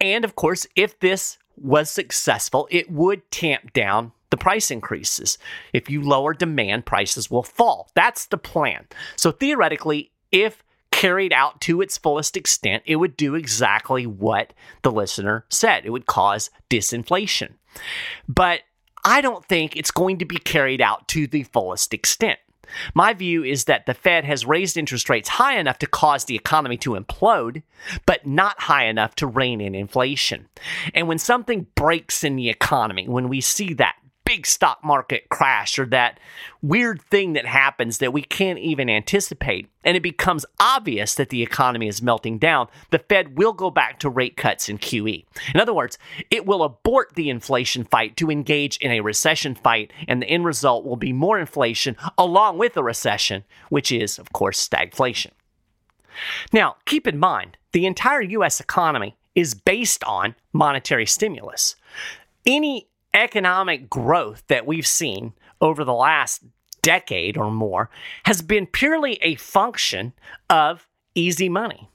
And 0.00 0.24
of 0.24 0.36
course, 0.36 0.66
if 0.76 0.98
this 1.00 1.38
was 1.56 1.90
successful, 1.90 2.68
it 2.70 2.90
would 2.90 3.28
tamp 3.30 3.72
down 3.72 4.12
the 4.30 4.36
price 4.36 4.70
increases. 4.70 5.36
If 5.72 5.90
you 5.90 6.02
lower 6.02 6.32
demand, 6.32 6.86
prices 6.86 7.30
will 7.30 7.42
fall. 7.42 7.90
That's 7.94 8.26
the 8.26 8.38
plan. 8.38 8.86
So 9.16 9.32
theoretically, 9.32 10.12
if 10.32 10.62
carried 10.90 11.32
out 11.32 11.60
to 11.62 11.80
its 11.80 11.96
fullest 11.96 12.36
extent, 12.36 12.82
it 12.86 12.96
would 12.96 13.16
do 13.16 13.34
exactly 13.34 14.06
what 14.06 14.52
the 14.82 14.92
listener 14.92 15.46
said. 15.48 15.86
It 15.86 15.90
would 15.90 16.06
cause 16.06 16.50
disinflation. 16.68 17.54
But 18.28 18.60
I 19.04 19.20
don't 19.20 19.44
think 19.46 19.76
it's 19.76 19.90
going 19.90 20.18
to 20.18 20.24
be 20.24 20.36
carried 20.36 20.82
out 20.82 21.08
to 21.08 21.26
the 21.26 21.44
fullest 21.44 21.94
extent. 21.94 22.38
My 22.94 23.14
view 23.14 23.42
is 23.42 23.64
that 23.64 23.86
the 23.86 23.94
Fed 23.94 24.24
has 24.24 24.46
raised 24.46 24.76
interest 24.76 25.08
rates 25.08 25.28
high 25.28 25.58
enough 25.58 25.78
to 25.78 25.86
cause 25.86 26.24
the 26.24 26.36
economy 26.36 26.76
to 26.78 26.90
implode, 26.90 27.62
but 28.06 28.26
not 28.26 28.60
high 28.60 28.84
enough 28.84 29.14
to 29.16 29.26
rein 29.26 29.60
in 29.60 29.74
inflation. 29.74 30.48
And 30.94 31.08
when 31.08 31.18
something 31.18 31.66
breaks 31.74 32.22
in 32.22 32.36
the 32.36 32.48
economy, 32.48 33.08
when 33.08 33.28
we 33.28 33.40
see 33.40 33.74
that 33.74 33.96
big 34.30 34.46
stock 34.46 34.78
market 34.84 35.28
crash 35.28 35.76
or 35.76 35.84
that 35.84 36.20
weird 36.62 37.02
thing 37.02 37.32
that 37.32 37.44
happens 37.44 37.98
that 37.98 38.12
we 38.12 38.22
can't 38.22 38.60
even 38.60 38.88
anticipate, 38.88 39.68
and 39.82 39.96
it 39.96 40.04
becomes 40.04 40.46
obvious 40.60 41.16
that 41.16 41.30
the 41.30 41.42
economy 41.42 41.88
is 41.88 42.00
melting 42.00 42.38
down, 42.38 42.68
the 42.90 43.00
Fed 43.00 43.36
will 43.36 43.52
go 43.52 43.70
back 43.70 43.98
to 43.98 44.08
rate 44.08 44.36
cuts 44.36 44.68
and 44.68 44.80
QE. 44.80 45.24
In 45.52 45.60
other 45.60 45.74
words, 45.74 45.98
it 46.30 46.46
will 46.46 46.62
abort 46.62 47.16
the 47.16 47.28
inflation 47.28 47.82
fight 47.82 48.16
to 48.18 48.30
engage 48.30 48.76
in 48.76 48.92
a 48.92 49.00
recession 49.00 49.56
fight, 49.56 49.92
and 50.06 50.22
the 50.22 50.28
end 50.28 50.44
result 50.44 50.84
will 50.84 50.94
be 50.94 51.12
more 51.12 51.40
inflation 51.40 51.96
along 52.16 52.56
with 52.56 52.76
a 52.76 52.84
recession, 52.84 53.42
which 53.68 53.90
is, 53.90 54.16
of 54.16 54.32
course, 54.32 54.64
stagflation. 54.64 55.32
Now, 56.52 56.76
keep 56.84 57.08
in 57.08 57.18
mind, 57.18 57.56
the 57.72 57.84
entire 57.84 58.22
US 58.22 58.60
economy 58.60 59.16
is 59.34 59.54
based 59.54 60.04
on 60.04 60.36
monetary 60.52 61.06
stimulus. 61.06 61.74
Any 62.46 62.89
economic 63.14 63.90
growth 63.90 64.42
that 64.48 64.66
we've 64.66 64.86
seen 64.86 65.32
over 65.60 65.84
the 65.84 65.94
last 65.94 66.42
decade 66.82 67.36
or 67.36 67.50
more 67.50 67.90
has 68.24 68.42
been 68.42 68.66
purely 68.66 69.14
a 69.22 69.34
function 69.36 70.12
of 70.48 70.86
easy 71.14 71.48
money. 71.48 71.88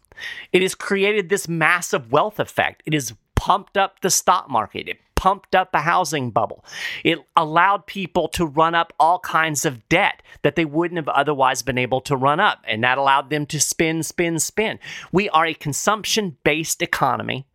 It 0.51 0.61
has 0.61 0.75
created 0.75 1.29
this 1.29 1.47
massive 1.47 2.11
wealth 2.11 2.39
effect. 2.39 2.83
It 2.85 2.93
has 2.93 3.13
pumped 3.35 3.77
up 3.77 4.01
the 4.01 4.09
stock 4.09 4.49
market. 4.49 4.87
It 4.87 4.99
pumped 5.25 5.55
up 5.55 5.73
a 5.73 5.81
housing 5.81 6.29
bubble. 6.29 6.63
It 7.03 7.17
allowed 7.35 7.87
people 7.87 8.27
to 8.27 8.45
run 8.45 8.75
up 8.75 8.93
all 8.99 9.17
kinds 9.17 9.65
of 9.65 9.89
debt 9.89 10.21
that 10.43 10.55
they 10.55 10.65
wouldn't 10.65 10.99
have 10.99 11.07
otherwise 11.07 11.63
been 11.63 11.79
able 11.79 11.99
to 12.01 12.15
run 12.15 12.39
up. 12.39 12.59
And 12.67 12.83
that 12.83 12.99
allowed 12.99 13.31
them 13.31 13.47
to 13.47 13.59
spin, 13.59 14.03
spin, 14.03 14.37
spin. 14.37 14.77
We 15.11 15.27
are 15.29 15.47
a 15.47 15.55
consumption 15.55 16.37
based 16.43 16.83
economy. 16.83 17.47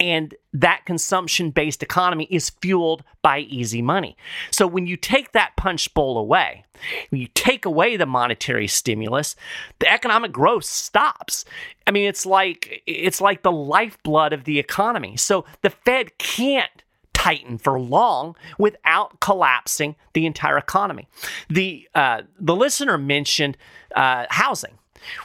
And 0.00 0.34
that 0.52 0.84
consumption 0.84 1.50
based 1.50 1.80
economy 1.80 2.26
is 2.28 2.50
fueled 2.50 3.04
by 3.22 3.38
easy 3.38 3.82
money. 3.82 4.16
So 4.50 4.66
when 4.66 4.88
you 4.88 4.96
take 4.96 5.30
that 5.30 5.54
punch 5.56 5.94
bowl 5.94 6.18
away, 6.18 6.64
when 7.10 7.20
you 7.20 7.28
take 7.34 7.64
away 7.64 7.96
the 7.96 8.04
monetary 8.04 8.66
stimulus, 8.66 9.36
the 9.78 9.88
economic 9.88 10.32
growth 10.32 10.64
stops. 10.64 11.44
I 11.86 11.92
mean, 11.92 12.08
it's 12.08 12.26
like 12.26 12.82
it's 12.88 13.20
like 13.20 13.42
the 13.42 13.52
lifeblood 13.52 14.32
of 14.32 14.42
the 14.42 14.58
economy. 14.58 15.16
So 15.16 15.44
the 15.60 15.70
Fed 15.70 16.18
can't 16.18 16.82
tighten 17.22 17.56
for 17.56 17.78
long 17.78 18.34
without 18.58 19.20
collapsing 19.20 19.94
the 20.12 20.26
entire 20.26 20.58
economy. 20.58 21.06
The 21.48 21.88
uh, 21.94 22.22
the 22.38 22.56
listener 22.56 22.98
mentioned 22.98 23.56
uh, 23.94 24.26
housing. 24.28 24.78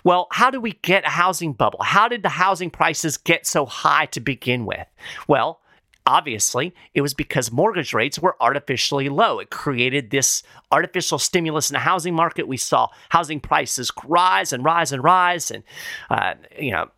Well, 0.04 0.28
how 0.32 0.52
do 0.52 0.60
we 0.62 0.74
get 0.84 1.06
a 1.06 1.10
housing 1.10 1.54
bubble? 1.54 1.80
How 1.82 2.08
did 2.08 2.22
the 2.22 2.30
housing 2.30 2.70
prices 2.70 3.18
get 3.18 3.48
so 3.48 3.66
high 3.66 4.06
to 4.08 4.20
begin 4.20 4.66
with? 4.66 4.88
Well, 5.28 5.62
obviously, 6.06 6.74
it 6.94 7.02
was 7.02 7.14
because 7.14 7.52
mortgage 7.52 7.94
rates 7.94 8.20
were 8.20 8.36
artificially 8.40 9.10
low. 9.10 9.40
It 9.40 9.50
created 9.50 10.12
this 10.12 10.44
artificial 10.72 11.20
stimulus 11.20 11.70
in 11.70 11.74
the 11.74 11.80
housing 11.80 12.14
market. 12.14 12.48
We 12.48 12.58
saw 12.58 12.90
housing 13.10 13.40
prices 13.40 13.92
rise 14.06 14.54
and 14.54 14.64
rise 14.64 14.92
and 14.92 15.04
rise, 15.04 15.50
and 15.50 15.64
uh, 16.12 16.36
you 16.60 16.72
know. 16.72 16.90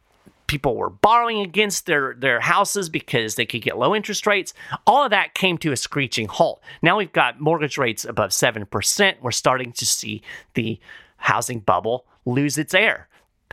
People 0.49 0.75
were 0.75 0.89
borrowing 0.89 1.41
against 1.41 1.85
their, 1.85 2.15
their 2.17 2.39
houses 2.39 2.89
because 2.89 3.35
they 3.35 3.45
could 3.45 3.61
get 3.61 3.77
low 3.77 3.93
interest 3.93 4.25
rates. 4.25 4.51
All 4.87 5.03
of 5.03 5.11
that 5.11 5.35
came 5.35 5.59
to 5.59 5.71
a 5.71 5.77
screeching 5.77 6.27
halt. 6.27 6.59
Now 6.81 6.97
we've 6.97 7.13
got 7.13 7.39
mortgage 7.39 7.77
rates 7.77 8.03
above 8.03 8.31
7%. 8.31 9.15
We're 9.21 9.29
starting 9.31 9.71
to 9.73 9.85
see 9.85 10.23
the 10.55 10.79
housing 11.17 11.59
bubble 11.59 12.07
lose 12.25 12.57
its 12.57 12.73
air. 12.73 13.07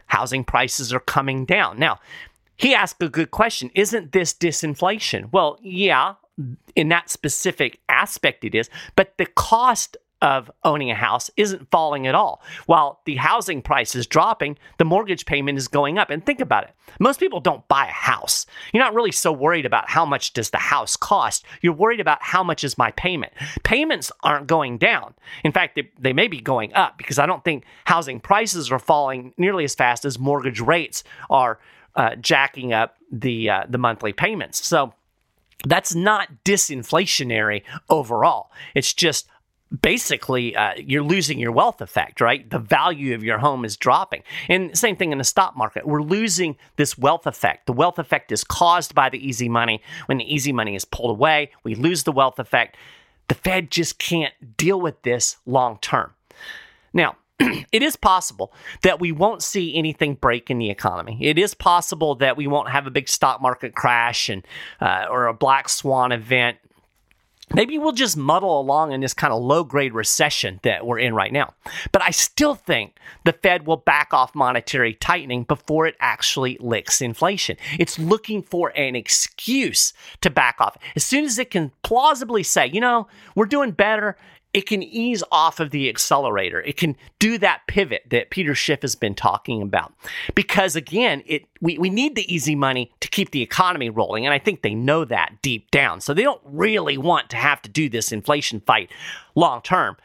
Housing 0.06 0.42
prices 0.42 0.90
are 0.90 1.00
coming 1.00 1.44
down. 1.44 1.78
Now, 1.78 2.00
he 2.56 2.74
asked 2.74 3.02
a 3.02 3.10
good 3.10 3.30
question. 3.30 3.70
Isn't 3.74 4.12
this 4.12 4.32
disinflation? 4.32 5.30
Well, 5.30 5.58
yeah, 5.60 6.14
in 6.74 6.88
that 6.88 7.10
specific 7.10 7.80
aspect 7.90 8.42
it 8.42 8.54
is, 8.54 8.70
but 8.94 9.18
the 9.18 9.26
cost 9.26 9.98
of 10.22 10.50
owning 10.64 10.90
a 10.90 10.94
house 10.94 11.30
isn't 11.36 11.70
falling 11.70 12.06
at 12.06 12.14
all. 12.14 12.42
While 12.64 13.00
the 13.04 13.16
housing 13.16 13.60
price 13.60 13.94
is 13.94 14.06
dropping, 14.06 14.56
the 14.78 14.84
mortgage 14.84 15.26
payment 15.26 15.58
is 15.58 15.68
going 15.68 15.98
up. 15.98 16.08
And 16.08 16.24
think 16.24 16.40
about 16.40 16.64
it. 16.64 16.70
Most 16.98 17.20
people 17.20 17.40
don't 17.40 17.66
buy 17.68 17.86
a 17.86 17.92
house. 17.92 18.46
You're 18.72 18.82
not 18.82 18.94
really 18.94 19.12
so 19.12 19.30
worried 19.30 19.66
about 19.66 19.90
how 19.90 20.06
much 20.06 20.32
does 20.32 20.50
the 20.50 20.58
house 20.58 20.96
cost. 20.96 21.44
You're 21.60 21.74
worried 21.74 22.00
about 22.00 22.22
how 22.22 22.42
much 22.42 22.64
is 22.64 22.78
my 22.78 22.92
payment. 22.92 23.32
Payments 23.62 24.10
aren't 24.22 24.46
going 24.46 24.78
down. 24.78 25.14
In 25.44 25.52
fact, 25.52 25.74
they, 25.74 25.90
they 25.98 26.14
may 26.14 26.28
be 26.28 26.40
going 26.40 26.72
up 26.72 26.96
because 26.96 27.18
I 27.18 27.26
don't 27.26 27.44
think 27.44 27.64
housing 27.84 28.18
prices 28.18 28.70
are 28.72 28.78
falling 28.78 29.34
nearly 29.36 29.64
as 29.64 29.74
fast 29.74 30.04
as 30.04 30.18
mortgage 30.18 30.60
rates 30.60 31.04
are 31.28 31.58
uh, 31.94 32.14
jacking 32.16 32.72
up 32.72 32.96
the 33.10 33.48
uh, 33.48 33.64
the 33.68 33.78
monthly 33.78 34.12
payments. 34.12 34.64
So 34.66 34.92
that's 35.66 35.94
not 35.94 36.44
disinflationary 36.44 37.62
overall. 37.88 38.50
It's 38.74 38.92
just 38.92 39.26
basically 39.82 40.54
uh, 40.54 40.74
you're 40.76 41.02
losing 41.02 41.38
your 41.38 41.52
wealth 41.52 41.80
effect, 41.80 42.20
right? 42.20 42.48
The 42.48 42.58
value 42.58 43.14
of 43.14 43.24
your 43.24 43.38
home 43.38 43.64
is 43.64 43.76
dropping. 43.76 44.22
And 44.48 44.76
same 44.76 44.96
thing 44.96 45.12
in 45.12 45.18
the 45.18 45.24
stock 45.24 45.56
market. 45.56 45.86
We're 45.86 46.02
losing 46.02 46.56
this 46.76 46.96
wealth 46.96 47.26
effect. 47.26 47.66
The 47.66 47.72
wealth 47.72 47.98
effect 47.98 48.30
is 48.32 48.44
caused 48.44 48.94
by 48.94 49.08
the 49.08 49.18
easy 49.18 49.48
money. 49.48 49.82
When 50.06 50.18
the 50.18 50.34
easy 50.34 50.52
money 50.52 50.76
is 50.76 50.84
pulled 50.84 51.10
away, 51.10 51.50
we 51.64 51.74
lose 51.74 52.04
the 52.04 52.12
wealth 52.12 52.38
effect. 52.38 52.76
The 53.28 53.34
Fed 53.34 53.70
just 53.70 53.98
can't 53.98 54.34
deal 54.56 54.80
with 54.80 55.02
this 55.02 55.36
long 55.46 55.78
term. 55.80 56.12
Now, 56.92 57.16
it 57.40 57.82
is 57.82 57.96
possible 57.96 58.52
that 58.82 59.00
we 59.00 59.12
won't 59.12 59.42
see 59.42 59.76
anything 59.76 60.14
break 60.14 60.48
in 60.48 60.58
the 60.58 60.70
economy. 60.70 61.18
It 61.20 61.38
is 61.38 61.54
possible 61.54 62.14
that 62.16 62.36
we 62.36 62.46
won't 62.46 62.70
have 62.70 62.86
a 62.86 62.90
big 62.90 63.08
stock 63.08 63.42
market 63.42 63.74
crash 63.74 64.28
and 64.28 64.46
uh, 64.80 65.06
or 65.10 65.26
a 65.26 65.34
black 65.34 65.68
swan 65.68 66.12
event 66.12 66.58
maybe 67.54 67.78
we'll 67.78 67.92
just 67.92 68.16
muddle 68.16 68.60
along 68.60 68.92
in 68.92 69.00
this 69.00 69.14
kind 69.14 69.32
of 69.32 69.42
low 69.42 69.64
grade 69.64 69.94
recession 69.94 70.60
that 70.62 70.86
we're 70.86 70.98
in 70.98 71.14
right 71.14 71.32
now. 71.32 71.54
But 71.92 72.02
I 72.02 72.10
still 72.10 72.54
think 72.54 72.96
the 73.24 73.32
Fed 73.32 73.66
will 73.66 73.76
back 73.76 74.12
off 74.12 74.34
monetary 74.34 74.94
tightening 74.94 75.44
before 75.44 75.86
it 75.86 75.96
actually 76.00 76.56
licks 76.60 77.00
inflation. 77.00 77.56
It's 77.78 77.98
looking 77.98 78.42
for 78.42 78.72
an 78.76 78.96
excuse 78.96 79.92
to 80.20 80.30
back 80.30 80.56
off. 80.60 80.76
As 80.94 81.04
soon 81.04 81.24
as 81.24 81.38
it 81.38 81.50
can 81.50 81.72
plausibly 81.82 82.42
say, 82.42 82.66
you 82.66 82.80
know, 82.80 83.08
we're 83.34 83.46
doing 83.46 83.70
better 83.70 84.16
it 84.52 84.66
can 84.66 84.82
ease 84.82 85.22
off 85.30 85.60
of 85.60 85.70
the 85.70 85.88
accelerator. 85.88 86.60
It 86.62 86.76
can 86.76 86.96
do 87.18 87.36
that 87.38 87.62
pivot 87.66 88.04
that 88.10 88.30
Peter 88.30 88.54
Schiff 88.54 88.82
has 88.82 88.94
been 88.94 89.14
talking 89.14 89.60
about. 89.60 89.92
Because 90.34 90.76
again, 90.76 91.22
it 91.26 91.44
we, 91.60 91.76
we 91.78 91.90
need 91.90 92.16
the 92.16 92.32
easy 92.32 92.54
money 92.54 92.90
to 93.00 93.08
keep 93.08 93.30
the 93.32 93.42
economy 93.42 93.90
rolling. 93.90 94.24
And 94.24 94.32
I 94.32 94.38
think 94.38 94.62
they 94.62 94.74
know 94.74 95.04
that 95.04 95.42
deep 95.42 95.70
down. 95.70 96.00
So 96.00 96.14
they 96.14 96.22
don't 96.22 96.40
really 96.44 96.96
want 96.96 97.30
to 97.30 97.36
have 97.36 97.60
to 97.62 97.68
do 97.68 97.88
this 97.88 98.12
inflation 98.12 98.60
fight 98.60 98.90
long 99.34 99.62
term 99.62 99.96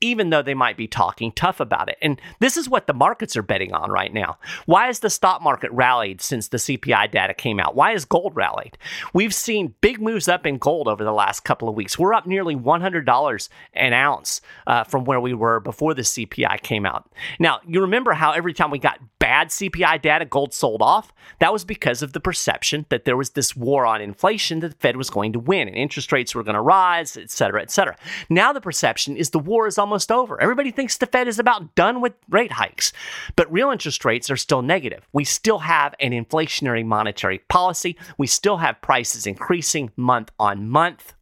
even 0.00 0.30
though 0.30 0.42
they 0.42 0.54
might 0.54 0.76
be 0.76 0.86
talking 0.86 1.32
tough 1.32 1.60
about 1.60 1.88
it. 1.88 1.96
And 2.02 2.20
this 2.40 2.56
is 2.56 2.68
what 2.68 2.86
the 2.86 2.94
markets 2.94 3.36
are 3.36 3.42
betting 3.42 3.72
on 3.72 3.90
right 3.90 4.12
now. 4.12 4.38
Why 4.66 4.86
has 4.86 5.00
the 5.00 5.10
stock 5.10 5.42
market 5.42 5.70
rallied 5.72 6.20
since 6.20 6.48
the 6.48 6.58
CPI 6.58 7.10
data 7.10 7.34
came 7.34 7.60
out? 7.60 7.74
Why 7.74 7.92
has 7.92 8.04
gold 8.04 8.34
rallied? 8.36 8.76
We've 9.12 9.34
seen 9.34 9.74
big 9.80 10.00
moves 10.00 10.28
up 10.28 10.46
in 10.46 10.58
gold 10.58 10.88
over 10.88 11.04
the 11.04 11.12
last 11.12 11.40
couple 11.40 11.68
of 11.68 11.74
weeks. 11.74 11.98
We're 11.98 12.14
up 12.14 12.26
nearly 12.26 12.54
$100 12.56 13.48
an 13.74 13.92
ounce 13.92 14.40
uh, 14.66 14.84
from 14.84 15.04
where 15.04 15.20
we 15.20 15.34
were 15.34 15.60
before 15.60 15.94
the 15.94 16.02
CPI 16.02 16.60
came 16.62 16.84
out. 16.86 17.10
Now, 17.38 17.60
you 17.66 17.80
remember 17.80 18.12
how 18.12 18.32
every 18.32 18.52
time 18.52 18.70
we 18.70 18.78
got 18.78 19.00
bad 19.18 19.48
CPI 19.48 20.02
data, 20.02 20.24
gold 20.24 20.52
sold 20.52 20.82
off? 20.82 21.12
That 21.38 21.52
was 21.52 21.64
because 21.64 22.02
of 22.02 22.12
the 22.12 22.20
perception 22.20 22.86
that 22.90 23.04
there 23.04 23.16
was 23.16 23.30
this 23.30 23.56
war 23.56 23.86
on 23.86 24.00
inflation 24.00 24.60
that 24.60 24.68
the 24.68 24.76
Fed 24.76 24.96
was 24.96 25.10
going 25.10 25.32
to 25.32 25.38
win 25.38 25.68
and 25.68 25.76
interest 25.76 26.12
rates 26.12 26.34
were 26.34 26.42
going 26.42 26.54
to 26.54 26.60
rise, 26.60 27.16
et 27.16 27.30
cetera, 27.30 27.62
et 27.62 27.70
cetera. 27.70 27.96
Now 28.28 28.52
the 28.52 28.60
perception 28.60 29.16
is 29.16 29.30
the 29.30 29.38
war 29.38 29.66
is 29.66 29.78
almost 29.78 29.93
over. 30.10 30.40
Everybody 30.40 30.70
thinks 30.70 30.96
the 30.96 31.06
Fed 31.06 31.28
is 31.28 31.38
about 31.38 31.74
done 31.74 32.00
with 32.00 32.14
rate 32.28 32.52
hikes, 32.52 32.92
but 33.36 33.52
real 33.52 33.70
interest 33.70 34.04
rates 34.04 34.30
are 34.30 34.36
still 34.36 34.62
negative. 34.62 35.06
We 35.12 35.24
still 35.24 35.58
have 35.60 35.94
an 36.00 36.12
inflationary 36.12 36.84
monetary 36.84 37.38
policy. 37.48 37.96
We 38.18 38.26
still 38.26 38.58
have 38.58 38.80
prices 38.80 39.26
increasing 39.26 39.90
month 39.96 40.30
on 40.38 40.68
month. 40.68 41.14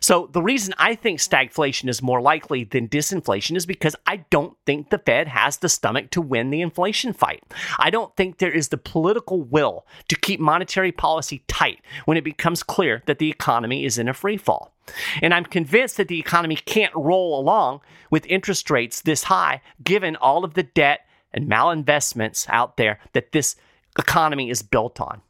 So 0.00 0.28
the 0.32 0.42
reason 0.42 0.74
I 0.78 0.96
think 0.96 1.20
stagflation 1.20 1.88
is 1.88 2.02
more 2.02 2.20
likely 2.20 2.64
than 2.64 2.88
disinflation 2.88 3.56
is 3.56 3.66
because 3.66 3.94
I 4.04 4.24
don't 4.30 4.56
think 4.66 4.90
the 4.90 4.98
Fed 4.98 5.28
has 5.28 5.58
the 5.58 5.68
stomach 5.68 6.10
to 6.10 6.20
win 6.20 6.50
the 6.50 6.60
inflation 6.60 7.12
fight. 7.12 7.44
I 7.78 7.90
don't 7.90 8.14
think 8.16 8.38
there 8.38 8.50
is 8.50 8.68
the 8.68 8.78
political 8.78 9.42
will 9.42 9.86
to 10.08 10.16
keep 10.16 10.40
monetary 10.40 10.90
policy 10.90 11.44
tight 11.46 11.80
when 12.04 12.16
it 12.16 12.24
becomes 12.24 12.64
clear 12.64 13.02
that 13.06 13.20
the 13.20 13.30
economy 13.30 13.84
is 13.84 13.96
in 13.96 14.08
a 14.08 14.14
free 14.14 14.36
fall. 14.36 14.71
And 15.20 15.32
I'm 15.32 15.44
convinced 15.44 15.96
that 15.96 16.08
the 16.08 16.18
economy 16.18 16.56
can't 16.56 16.94
roll 16.94 17.38
along 17.38 17.80
with 18.10 18.26
interest 18.26 18.70
rates 18.70 19.00
this 19.00 19.24
high 19.24 19.62
given 19.82 20.16
all 20.16 20.44
of 20.44 20.54
the 20.54 20.62
debt 20.62 21.06
and 21.32 21.48
malinvestments 21.48 22.46
out 22.48 22.76
there 22.76 22.98
that 23.12 23.32
this 23.32 23.56
economy 23.98 24.50
is 24.50 24.62
built 24.62 25.00
on. 25.00 25.22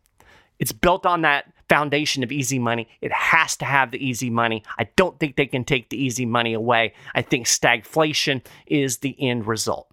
It's 0.58 0.72
built 0.72 1.06
on 1.06 1.22
that 1.22 1.52
foundation 1.68 2.22
of 2.22 2.30
easy 2.30 2.58
money. 2.58 2.88
It 3.00 3.12
has 3.12 3.56
to 3.56 3.64
have 3.64 3.90
the 3.90 4.04
easy 4.04 4.30
money. 4.30 4.62
I 4.78 4.88
don't 4.96 5.18
think 5.18 5.36
they 5.36 5.46
can 5.46 5.64
take 5.64 5.88
the 5.88 6.02
easy 6.02 6.26
money 6.26 6.54
away. 6.54 6.94
I 7.14 7.22
think 7.22 7.46
stagflation 7.46 8.44
is 8.66 8.98
the 8.98 9.16
end 9.18 9.46
result. 9.46 9.90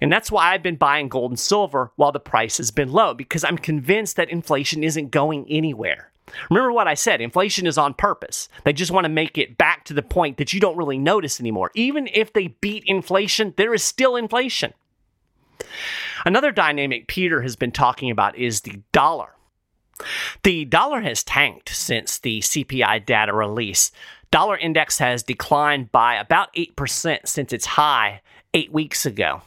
And 0.00 0.12
that's 0.12 0.30
why 0.30 0.52
I've 0.52 0.62
been 0.62 0.76
buying 0.76 1.08
gold 1.08 1.30
and 1.30 1.38
silver 1.38 1.90
while 1.96 2.12
the 2.12 2.20
price 2.20 2.58
has 2.58 2.70
been 2.70 2.92
low, 2.92 3.14
because 3.14 3.44
I'm 3.44 3.56
convinced 3.56 4.16
that 4.16 4.30
inflation 4.30 4.84
isn't 4.84 5.10
going 5.10 5.46
anywhere. 5.48 6.10
Remember 6.50 6.72
what 6.72 6.88
I 6.88 6.94
said 6.94 7.20
inflation 7.20 7.66
is 7.66 7.78
on 7.78 7.94
purpose. 7.94 8.48
They 8.64 8.72
just 8.72 8.90
want 8.90 9.04
to 9.04 9.10
make 9.10 9.38
it 9.38 9.56
back 9.56 9.84
to 9.86 9.94
the 9.94 10.02
point 10.02 10.36
that 10.38 10.52
you 10.52 10.60
don't 10.60 10.76
really 10.76 10.98
notice 10.98 11.40
anymore. 11.40 11.70
Even 11.74 12.08
if 12.12 12.32
they 12.32 12.48
beat 12.48 12.84
inflation, 12.86 13.54
there 13.56 13.74
is 13.74 13.82
still 13.82 14.16
inflation. 14.16 14.72
Another 16.24 16.52
dynamic 16.52 17.06
Peter 17.06 17.42
has 17.42 17.56
been 17.56 17.72
talking 17.72 18.10
about 18.10 18.36
is 18.36 18.62
the 18.62 18.80
dollar. 18.92 19.30
The 20.42 20.64
dollar 20.64 21.00
has 21.02 21.22
tanked 21.22 21.68
since 21.68 22.18
the 22.18 22.40
CPI 22.40 23.06
data 23.06 23.32
release. 23.32 23.92
Dollar 24.30 24.56
index 24.56 24.98
has 24.98 25.22
declined 25.22 25.92
by 25.92 26.16
about 26.16 26.52
8% 26.54 27.28
since 27.28 27.52
its 27.52 27.66
high 27.66 28.20
eight 28.52 28.72
weeks 28.72 29.04
ago. 29.04 29.42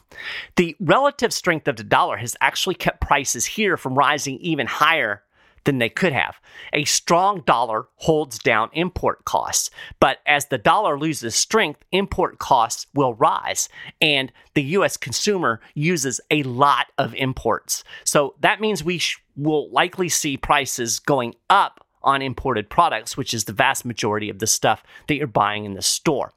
The 0.55 0.75
relative 0.79 1.33
strength 1.33 1.67
of 1.67 1.77
the 1.77 1.83
dollar 1.83 2.17
has 2.17 2.35
actually 2.41 2.75
kept 2.75 3.01
prices 3.01 3.45
here 3.45 3.77
from 3.77 3.97
rising 3.97 4.37
even 4.39 4.67
higher 4.67 5.23
than 5.67 5.77
they 5.79 5.89
could 5.89 6.13
have. 6.13 6.39
A 6.71 6.85
strong 6.85 7.41
dollar 7.41 7.89
holds 7.97 8.39
down 8.39 8.69
import 8.71 9.25
costs, 9.25 9.69
but 9.99 10.19
as 10.25 10.45
the 10.45 10.57
dollar 10.57 10.97
loses 10.97 11.35
strength, 11.35 11.83
import 11.91 12.39
costs 12.39 12.87
will 12.93 13.15
rise, 13.15 13.67
and 13.99 14.31
the 14.55 14.63
US 14.63 14.95
consumer 14.95 15.59
uses 15.75 16.21
a 16.31 16.41
lot 16.43 16.87
of 16.97 17.13
imports. 17.15 17.83
So 18.05 18.35
that 18.39 18.61
means 18.61 18.81
we 18.81 18.97
sh- 18.97 19.19
will 19.35 19.69
likely 19.69 20.07
see 20.07 20.37
prices 20.37 20.99
going 20.99 21.35
up 21.49 21.85
on 22.03 22.21
imported 22.21 22.69
products, 22.69 23.17
which 23.17 23.33
is 23.33 23.45
the 23.45 23.53
vast 23.53 23.85
majority 23.85 24.29
of 24.29 24.39
the 24.39 24.47
stuff 24.47 24.83
that 25.07 25.15
you're 25.15 25.27
buying 25.27 25.65
in 25.65 25.73
the 25.73 25.81
store. 25.81 26.31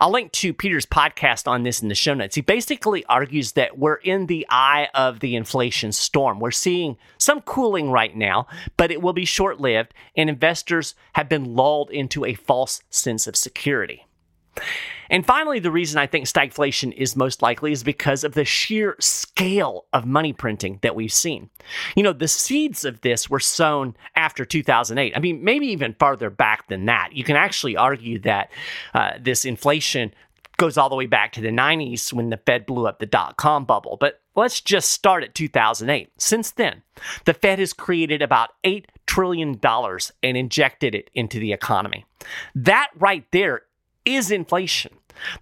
I'll 0.00 0.10
link 0.10 0.32
to 0.32 0.54
Peter's 0.54 0.86
podcast 0.86 1.46
on 1.46 1.62
this 1.62 1.82
in 1.82 1.88
the 1.88 1.94
show 1.94 2.14
notes. 2.14 2.34
He 2.34 2.40
basically 2.40 3.04
argues 3.06 3.52
that 3.52 3.78
we're 3.78 3.96
in 3.96 4.26
the 4.26 4.46
eye 4.48 4.88
of 4.94 5.20
the 5.20 5.36
inflation 5.36 5.92
storm. 5.92 6.40
We're 6.40 6.50
seeing 6.50 6.96
some 7.18 7.40
cooling 7.42 7.90
right 7.90 8.16
now, 8.16 8.46
but 8.76 8.90
it 8.90 9.02
will 9.02 9.12
be 9.12 9.24
short 9.24 9.60
lived, 9.60 9.94
and 10.16 10.30
investors 10.30 10.94
have 11.14 11.28
been 11.28 11.54
lulled 11.54 11.90
into 11.90 12.24
a 12.24 12.34
false 12.34 12.82
sense 12.90 13.26
of 13.26 13.36
security. 13.36 14.06
And 15.10 15.26
finally, 15.26 15.58
the 15.58 15.70
reason 15.70 15.98
I 15.98 16.06
think 16.06 16.26
stagflation 16.26 16.92
is 16.94 17.16
most 17.16 17.42
likely 17.42 17.72
is 17.72 17.82
because 17.82 18.24
of 18.24 18.32
the 18.32 18.46
sheer 18.46 18.96
scale 18.98 19.84
of 19.92 20.06
money 20.06 20.32
printing 20.32 20.78
that 20.82 20.94
we've 20.94 21.12
seen. 21.12 21.50
You 21.94 22.02
know, 22.02 22.14
the 22.14 22.28
seeds 22.28 22.86
of 22.86 23.02
this 23.02 23.28
were 23.28 23.40
sown 23.40 23.94
after 24.16 24.46
2008. 24.46 25.12
I 25.14 25.20
mean, 25.20 25.44
maybe 25.44 25.66
even 25.66 25.94
farther 25.98 26.30
back 26.30 26.68
than 26.68 26.86
that. 26.86 27.10
You 27.12 27.24
can 27.24 27.36
actually 27.36 27.76
argue 27.76 28.20
that 28.20 28.50
uh, 28.94 29.12
this 29.20 29.44
inflation 29.44 30.14
goes 30.56 30.78
all 30.78 30.88
the 30.88 30.96
way 30.96 31.06
back 31.06 31.32
to 31.32 31.40
the 31.40 31.48
90s 31.48 32.12
when 32.12 32.30
the 32.30 32.36
Fed 32.36 32.64
blew 32.66 32.86
up 32.86 32.98
the 32.98 33.06
dot 33.06 33.36
com 33.36 33.64
bubble. 33.64 33.96
But 34.00 34.22
let's 34.34 34.60
just 34.60 34.90
start 34.90 35.24
at 35.24 35.34
2008. 35.34 36.10
Since 36.18 36.52
then, 36.52 36.82
the 37.24 37.34
Fed 37.34 37.58
has 37.58 37.72
created 37.72 38.22
about 38.22 38.50
$8 38.64 38.84
trillion 39.06 39.60
and 40.22 40.36
injected 40.36 40.94
it 40.94 41.10
into 41.14 41.38
the 41.38 41.52
economy. 41.52 42.06
That 42.54 42.88
right 42.96 43.26
there 43.32 43.62
is 44.04 44.30
inflation. 44.30 44.92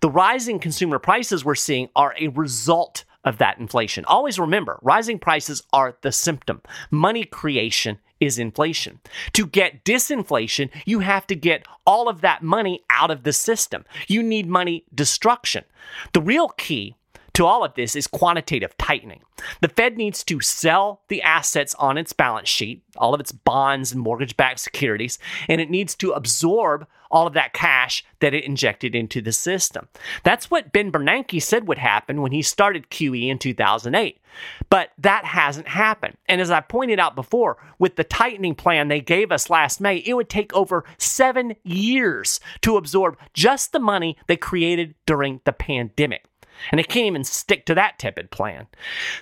The 0.01 0.11
rising 0.11 0.59
consumer 0.59 0.99
prices 0.99 1.45
we're 1.45 1.55
seeing 1.55 1.89
are 1.95 2.15
a 2.19 2.29
result 2.29 3.05
of 3.25 3.39
that 3.39 3.59
inflation. 3.59 4.05
Always 4.07 4.39
remember, 4.39 4.79
rising 4.83 5.19
prices 5.19 5.63
are 5.73 5.97
the 6.03 6.13
symptom. 6.13 6.63
Money 6.91 7.25
creation 7.25 7.99
is 8.19 8.39
inflation. 8.39 9.01
To 9.33 9.47
get 9.47 9.85
disinflation, 9.85 10.71
you 10.85 11.01
have 11.01 11.27
to 11.29 11.35
get 11.35 11.67
all 11.87 12.09
of 12.09 12.21
that 12.21 12.43
money 12.43 12.83
out 12.91 13.11
of 13.11 13.23
the 13.23 13.33
system. 13.33 13.85
You 14.09 14.23
need 14.23 14.47
money 14.47 14.85
destruction. 14.95 15.65
The 16.13 16.21
real 16.21 16.49
key 16.49 16.97
to 17.41 17.47
all 17.47 17.65
of 17.65 17.73
this 17.73 17.97
is 17.97 18.07
quantitative 18.07 18.77
tightening. 18.77 19.23
The 19.63 19.69
Fed 19.69 19.97
needs 19.97 20.23
to 20.25 20.43
sell 20.43 21.01
the 21.09 21.23
assets 21.23 21.75
on 21.77 21.97
its 21.97 22.13
balance 22.13 22.51
sheet, 22.51 22.85
all 22.99 23.15
of 23.15 23.21
its 23.21 23.33
bonds 23.33 23.93
and 23.93 24.03
mortgage 24.03 24.37
backed 24.37 24.61
securities, 24.61 25.19
and 25.49 25.59
it 25.59 25.71
needs 25.71 25.95
to 25.95 26.11
absorb 26.11 26.87
all 27.11 27.27
of 27.27 27.33
that 27.33 27.55
cash 27.55 28.05
that 28.21 28.35
it 28.35 28.45
injected 28.45 28.95
into 28.95 29.23
the 29.23 29.33
system. 29.33 29.89
That's 30.23 30.51
what 30.51 30.71
Ben 30.71 30.93
Bernanke 30.93 31.43
said 31.43 31.67
would 31.67 31.79
happen 31.79 32.21
when 32.21 32.31
he 32.31 32.43
started 32.43 32.91
QE 32.91 33.29
in 33.29 33.39
2008. 33.39 34.21
But 34.69 34.91
that 34.99 35.25
hasn't 35.25 35.69
happened. 35.69 36.19
And 36.29 36.43
as 36.43 36.51
I 36.51 36.61
pointed 36.61 37.01
out 37.01 37.17
before, 37.17 37.57
with 37.79 37.97
the 37.97 38.05
tightening 38.05 38.55
plan 38.55 38.89
they 38.89 39.01
gave 39.01 39.33
us 39.33 39.49
last 39.49 39.81
May, 39.81 39.97
it 39.97 40.13
would 40.13 40.29
take 40.29 40.53
over 40.53 40.85
seven 40.99 41.57
years 41.65 42.39
to 42.61 42.77
absorb 42.77 43.17
just 43.33 43.73
the 43.73 43.81
money 43.81 44.19
they 44.27 44.37
created 44.37 44.95
during 45.07 45.41
the 45.47 45.55
pandemic. 45.55 46.27
And 46.71 46.79
they 46.79 46.85
can't 46.85 47.07
even 47.07 47.25
stick 47.25 47.65
to 47.67 47.75
that 47.75 47.99
tepid 47.99 48.31
plan. 48.31 48.67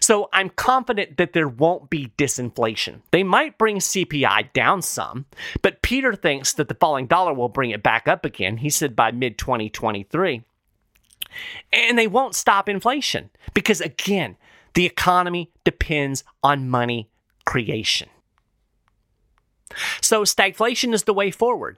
So 0.00 0.28
I'm 0.32 0.50
confident 0.50 1.16
that 1.18 1.32
there 1.32 1.48
won't 1.48 1.88
be 1.90 2.12
disinflation. 2.18 3.00
They 3.10 3.22
might 3.22 3.58
bring 3.58 3.78
CPI 3.78 4.52
down 4.52 4.82
some, 4.82 5.26
but 5.62 5.82
Peter 5.82 6.14
thinks 6.14 6.52
that 6.54 6.68
the 6.68 6.74
falling 6.74 7.06
dollar 7.06 7.32
will 7.32 7.48
bring 7.48 7.70
it 7.70 7.82
back 7.82 8.08
up 8.08 8.24
again. 8.24 8.58
He 8.58 8.70
said 8.70 8.96
by 8.96 9.12
mid 9.12 9.38
2023. 9.38 10.42
And 11.72 11.98
they 11.98 12.06
won't 12.06 12.34
stop 12.34 12.68
inflation 12.68 13.30
because, 13.54 13.80
again, 13.80 14.36
the 14.74 14.86
economy 14.86 15.52
depends 15.64 16.24
on 16.42 16.68
money 16.68 17.10
creation. 17.44 18.08
So, 20.00 20.22
stagflation 20.22 20.94
is 20.94 21.04
the 21.04 21.12
way 21.12 21.30
forward. 21.30 21.76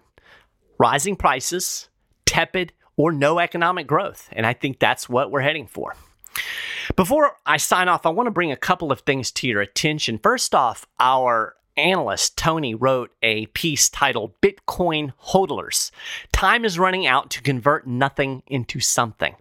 Rising 0.78 1.16
prices, 1.16 1.88
tepid 2.24 2.72
or 3.00 3.12
no 3.12 3.38
economic 3.38 3.86
growth. 3.86 4.28
And 4.30 4.44
I 4.44 4.52
think 4.52 4.78
that's 4.78 5.08
what 5.08 5.30
we're 5.30 5.40
heading 5.40 5.66
for. 5.66 5.96
Before 6.96 7.36
I 7.46 7.56
sign 7.56 7.88
off, 7.88 8.04
I 8.04 8.10
want 8.10 8.26
to 8.26 8.30
bring 8.30 8.52
a 8.52 8.56
couple 8.56 8.92
of 8.92 9.00
things 9.00 9.30
to 9.32 9.48
your 9.48 9.62
attention. 9.62 10.18
First 10.18 10.54
off, 10.54 10.86
our 10.98 11.54
analyst 11.80 12.36
Tony 12.36 12.74
wrote 12.74 13.10
a 13.22 13.46
piece 13.46 13.88
titled 13.88 14.40
Bitcoin 14.40 15.12
Hodlers. 15.28 15.90
Time 16.32 16.64
is 16.64 16.78
running 16.78 17.06
out 17.06 17.30
to 17.30 17.42
convert 17.42 17.86
nothing 17.86 18.42
into 18.46 18.80
something. 18.80 19.34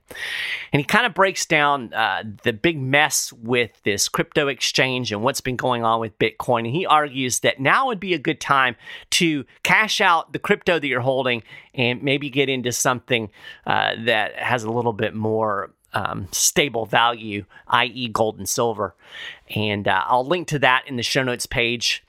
And 0.73 0.79
he 0.79 0.83
kind 0.83 1.05
of 1.05 1.13
breaks 1.13 1.45
down 1.45 1.93
uh, 1.93 2.23
the 2.43 2.53
big 2.53 2.79
mess 2.79 3.31
with 3.33 3.71
this 3.83 4.09
crypto 4.09 4.47
exchange 4.47 5.11
and 5.11 5.21
what's 5.21 5.41
been 5.41 5.55
going 5.55 5.83
on 5.83 5.99
with 5.99 6.17
Bitcoin. 6.19 6.59
And 6.59 6.75
he 6.75 6.85
argues 6.85 7.39
that 7.41 7.59
now 7.59 7.87
would 7.87 7.99
be 7.99 8.13
a 8.13 8.19
good 8.19 8.39
time 8.39 8.75
to 9.11 9.45
cash 9.63 10.01
out 10.01 10.33
the 10.33 10.39
crypto 10.39 10.79
that 10.79 10.87
you're 10.87 11.01
holding 11.01 11.43
and 11.73 12.01
maybe 12.01 12.29
get 12.29 12.49
into 12.49 12.71
something 12.71 13.29
uh, 13.65 13.93
that 14.05 14.35
has 14.35 14.63
a 14.63 14.71
little 14.71 14.93
bit 14.93 15.13
more 15.13 15.71
um, 15.93 16.27
stable 16.31 16.85
value, 16.85 17.45
i.e., 17.67 18.09
gold 18.09 18.37
and 18.37 18.47
silver. 18.47 18.95
And 19.55 19.87
uh, 19.87 20.03
I'll 20.05 20.25
link 20.25 20.47
to 20.49 20.59
that 20.59 20.83
in 20.87 20.97
the 20.97 21.03
show 21.03 21.23
notes 21.23 21.45
page. 21.45 22.03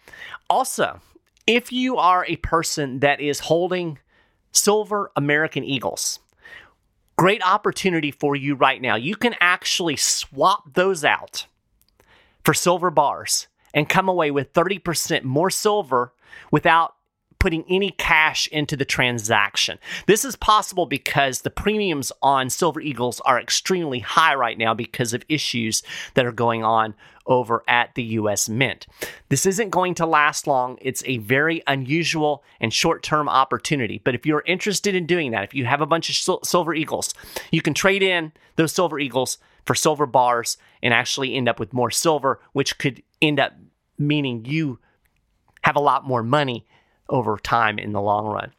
Also, 0.50 1.00
if 1.46 1.72
you 1.72 1.96
are 1.96 2.26
a 2.26 2.36
person 2.36 2.98
that 2.98 3.20
is 3.20 3.38
holding 3.38 3.98
silver 4.50 5.12
American 5.14 5.62
Eagles, 5.62 6.18
great 7.16 7.40
opportunity 7.46 8.10
for 8.10 8.34
you 8.34 8.56
right 8.56 8.82
now. 8.82 8.96
You 8.96 9.14
can 9.14 9.36
actually 9.40 9.96
swap 9.96 10.74
those 10.74 11.04
out 11.04 11.46
for 12.44 12.52
silver 12.52 12.90
bars 12.90 13.46
and 13.72 13.88
come 13.88 14.08
away 14.08 14.32
with 14.32 14.52
30% 14.52 15.22
more 15.22 15.50
silver 15.50 16.12
without 16.50 16.94
putting 17.40 17.64
any 17.68 17.90
cash 17.90 18.46
into 18.48 18.76
the 18.76 18.84
transaction. 18.84 19.78
This 20.06 20.24
is 20.24 20.36
possible 20.36 20.86
because 20.86 21.40
the 21.40 21.50
premiums 21.50 22.12
on 22.22 22.50
Silver 22.50 22.80
Eagles 22.80 23.20
are 23.22 23.40
extremely 23.40 23.98
high 23.98 24.34
right 24.34 24.56
now 24.56 24.74
because 24.74 25.12
of 25.12 25.24
issues 25.28 25.82
that 26.14 26.26
are 26.26 26.32
going 26.32 26.62
on 26.62 26.94
over 27.26 27.62
at 27.66 27.94
the 27.94 28.02
US 28.02 28.48
Mint. 28.48 28.86
This 29.28 29.46
isn't 29.46 29.70
going 29.70 29.94
to 29.94 30.06
last 30.06 30.46
long. 30.46 30.78
It's 30.80 31.02
a 31.06 31.18
very 31.18 31.62
unusual 31.66 32.44
and 32.60 32.72
short 32.72 33.02
term 33.02 33.28
opportunity. 33.28 34.00
But 34.04 34.14
if 34.14 34.26
you're 34.26 34.44
interested 34.46 34.94
in 34.94 35.06
doing 35.06 35.30
that, 35.32 35.44
if 35.44 35.54
you 35.54 35.64
have 35.64 35.80
a 35.80 35.86
bunch 35.86 36.08
of 36.10 36.16
sil- 36.16 36.44
Silver 36.44 36.74
Eagles, 36.74 37.14
you 37.50 37.62
can 37.62 37.74
trade 37.74 38.02
in 38.02 38.32
those 38.56 38.72
Silver 38.72 38.98
Eagles 38.98 39.38
for 39.64 39.74
silver 39.74 40.06
bars 40.06 40.56
and 40.82 40.92
actually 40.92 41.34
end 41.34 41.48
up 41.48 41.60
with 41.60 41.72
more 41.72 41.90
silver, 41.90 42.40
which 42.52 42.78
could 42.78 43.02
end 43.22 43.38
up 43.38 43.52
meaning 43.98 44.44
you 44.44 44.78
have 45.62 45.76
a 45.76 45.80
lot 45.80 46.06
more 46.06 46.22
money 46.22 46.66
over 47.10 47.36
time 47.38 47.78
in 47.78 47.92
the 47.92 48.00
long 48.00 48.26
run. 48.26 48.52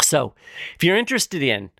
So, 0.00 0.34
if 0.74 0.82
you're 0.82 0.96
interested 0.96 1.42
in 1.42 1.70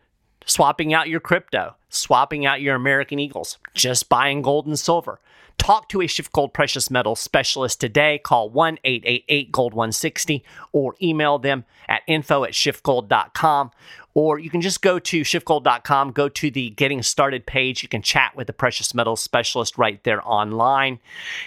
swapping 0.47 0.95
out 0.95 1.09
your 1.09 1.21
crypto, 1.21 1.75
swapping 1.89 2.47
out 2.47 2.61
your 2.61 2.75
American 2.75 3.19
Eagles, 3.19 3.59
just 3.75 4.09
buying 4.09 4.43
gold 4.43 4.67
and 4.67 4.79
silver, 4.79 5.19
talk 5.59 5.89
to 5.91 6.01
a 6.01 6.07
Schiff 6.07 6.31
Gold 6.33 6.53
Precious 6.53 6.91
Metals 6.91 7.21
specialist 7.21 7.81
today. 7.81 8.19
Call 8.19 8.51
1 8.51 8.79
888 8.85 9.53
Gold 9.53 9.75
160 9.75 10.45
or 10.73 10.95
email 11.03 11.39
them 11.39 11.65
at 11.89 12.03
info 12.07 12.45
at 12.45 12.53
schiffgold.com. 12.53 13.71
Or 14.15 14.39
you 14.39 14.51
can 14.51 14.61
just 14.61 14.83
go 14.83 14.99
to 14.99 15.23
schiffgold.com, 15.23 16.13
go 16.13 16.29
to 16.29 16.51
the 16.51 16.71
Getting 16.71 17.03
Started 17.03 17.47
page. 17.47 17.83
You 17.83 17.89
can 17.89 18.03
chat 18.03 18.37
with 18.37 18.47
the 18.47 18.53
precious 18.53 18.95
metals 18.95 19.23
specialist 19.23 19.79
right 19.79 20.03
there 20.05 20.21
online. 20.27 20.99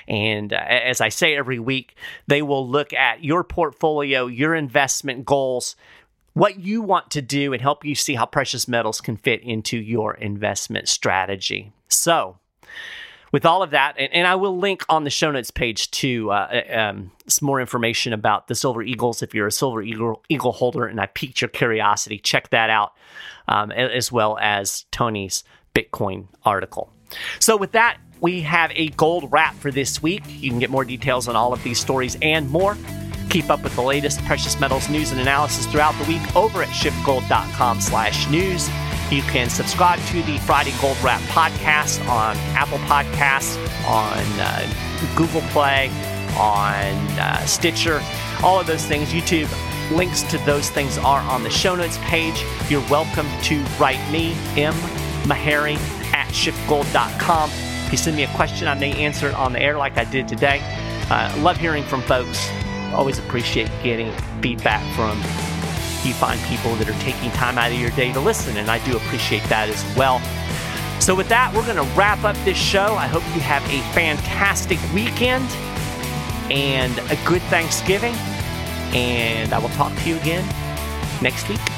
And 0.08 0.52
uh, 0.52 0.58
as 0.68 1.00
I 1.00 1.10
say 1.10 1.36
every 1.36 1.60
week, 1.60 1.96
they 2.28 2.41
will 2.41 2.68
look 2.68 2.91
at 2.94 3.24
your 3.24 3.44
portfolio, 3.44 4.26
your 4.26 4.56
investment 4.56 5.26
goals, 5.26 5.76
what 6.34 6.60
you 6.60 6.82
want 6.82 7.12
to 7.12 7.22
do, 7.22 7.54
and 7.54 7.62
help 7.62 7.86
you 7.86 7.96
see 7.96 8.15
how 8.15 8.26
precious 8.26 8.68
metals 8.68 9.00
can 9.00 9.15
fit 9.15 9.41
into 9.44 9.78
your 9.78 10.15
investment 10.15 10.89
strategy. 10.89 11.72
So, 11.88 12.39
with 13.36 13.45
all 13.45 13.62
of 13.62 13.71
that, 13.71 13.95
and, 13.98 14.13
and, 14.13 14.26
I 14.26 14.36
will 14.36 14.58
link 14.58 14.86
on 14.88 15.04
the 15.04 15.10
show 15.10 15.30
notes 15.30 15.52
page 15.52 15.91
to 15.91 16.32
uh, 16.32 16.62
uh, 16.69 16.74
um, 16.74 17.12
some 17.28 17.45
more 17.45 17.60
information 17.60 18.13
about 18.13 18.48
the 18.48 18.56
Silver 18.56 18.82
Eagles. 18.82 19.21
If 19.21 19.36
you're 19.36 19.48
a 19.48 19.52
Silver 19.52 19.82
Eagle, 19.82 20.24
Eagle 20.30 20.54
holder 20.54 20.86
and 20.86 21.02
I 21.02 21.08
piqued 21.08 21.41
your 21.41 21.50
curiosity, 21.50 22.17
check 22.17 22.52
that 22.52 22.69
out, 22.69 22.93
um, 23.50 23.74
as 23.74 24.10
well 24.10 24.38
as 24.39 24.86
Tony's 24.91 25.43
Bitcoin 25.74 26.28
article. 26.45 26.93
So, 27.39 27.58
with 27.58 27.74
that, 27.74 27.98
we 28.21 28.39
have 28.43 28.71
a 28.74 28.88
gold 28.91 29.30
wrap 29.34 29.56
for 29.56 29.69
this 29.69 30.02
week. 30.02 30.24
You 30.26 30.50
can 30.50 30.60
get 30.60 30.69
more 30.69 30.86
details 30.86 31.28
on 31.28 31.36
all 31.36 31.52
of 31.52 31.62
these 31.62 31.78
stories 31.78 32.17
and 32.21 32.50
more. 32.50 32.78
Keep 33.30 33.50
up 33.50 33.65
with 33.65 33.76
the 33.76 33.84
latest 33.84 34.24
precious 34.24 34.58
metals 34.62 34.88
news 34.88 35.12
and 35.12 35.19
analysis 35.19 35.65
throughout 35.65 35.93
the 36.02 36.08
week 36.08 36.36
over 36.38 36.63
at 36.63 36.69
schiffgold.com 36.69 37.82
slash 37.82 38.30
news. 38.30 38.69
You 39.12 39.22
can 39.22 39.50
subscribe 39.50 40.00
to 40.08 40.24
the 40.24 40.39
Friday 40.39 40.74
Gold 40.82 40.98
Wrap 41.04 41.22
podcast 41.24 42.06
on 42.10 42.36
Apple 42.56 42.80
Podcasts, 42.80 43.56
on 43.88 44.18
uh, 44.39 45.15
Google 45.15 45.41
Play, 45.52 45.89
on 46.36 46.96
uh, 47.20 47.46
Stitcher, 47.46 48.02
all 48.44 48.60
of 48.60 48.65
those 48.65 48.84
things. 48.86 49.10
YouTube 49.10 49.50
links 49.96 50.24
to 50.24 50.39
those 50.39 50.72
things 50.72 50.98
are 50.98 51.22
on 51.22 51.44
the 51.44 51.50
show 51.52 51.76
notes 51.76 52.00
page. 52.00 52.44
You're 52.68 52.88
welcome 52.89 53.28
to 53.44 53.63
write 53.80 54.00
me, 54.12 54.32
M. 54.60 54.74
Maharrey 55.26 55.76
at 56.12 56.28
schiffgold.com. 56.30 57.50
If 57.86 57.91
you 57.91 57.98
send 58.00 58.18
me 58.18 58.24
a 58.24 58.34
question, 58.34 58.68
I 58.68 58.74
may 58.74 58.91
answer 58.94 59.28
it 59.28 59.36
on 59.36 59.54
the 59.54 59.62
air 59.62 59.78
like 59.78 59.98
I 59.98 60.06
did 60.06 60.28
today. 60.28 60.62
Uh, 61.12 61.32
love 61.41 61.58
hearing 61.58 61.84
from 61.84 62.02
folks 62.02 62.50
always 62.96 63.20
appreciate 63.20 63.70
getting 63.84 64.12
feedback 64.41 64.82
from 64.96 65.22
you 66.06 66.13
find 66.13 66.39
people 66.44 66.76
that 66.76 66.88
are 66.89 67.00
taking 67.02 67.32
time 67.32 67.58
out 67.58 67.72
of 67.72 67.80
your 67.80 67.91
day 67.91 68.13
to 68.13 68.20
listen, 68.20 68.58
and 68.58 68.70
I 68.70 68.84
do 68.86 68.96
appreciate 68.98 69.44
that 69.44 69.70
as 69.70 69.84
well. 69.98 70.20
So, 71.02 71.13
with 71.13 71.28
that, 71.30 71.54
we're 71.54 71.65
going 71.65 71.78
to 71.78 71.98
wrap 71.98 72.24
up 72.24 72.36
this 72.46 72.58
show. 72.58 72.96
I 72.96 73.08
hope 73.08 73.24
you 73.36 73.41
have 73.41 73.63
a 73.65 73.82
fantastic 73.94 74.80
weekend 74.94 75.50
and 76.52 76.98
a 77.12 77.18
good 77.26 77.41
Thanksgiving. 77.44 78.13
And 78.94 79.54
I 79.54 79.60
will 79.60 79.70
talk 79.70 79.96
to 79.96 80.10
you 80.10 80.15
again 80.18 80.46
next 81.22 81.50
week. 81.50 81.74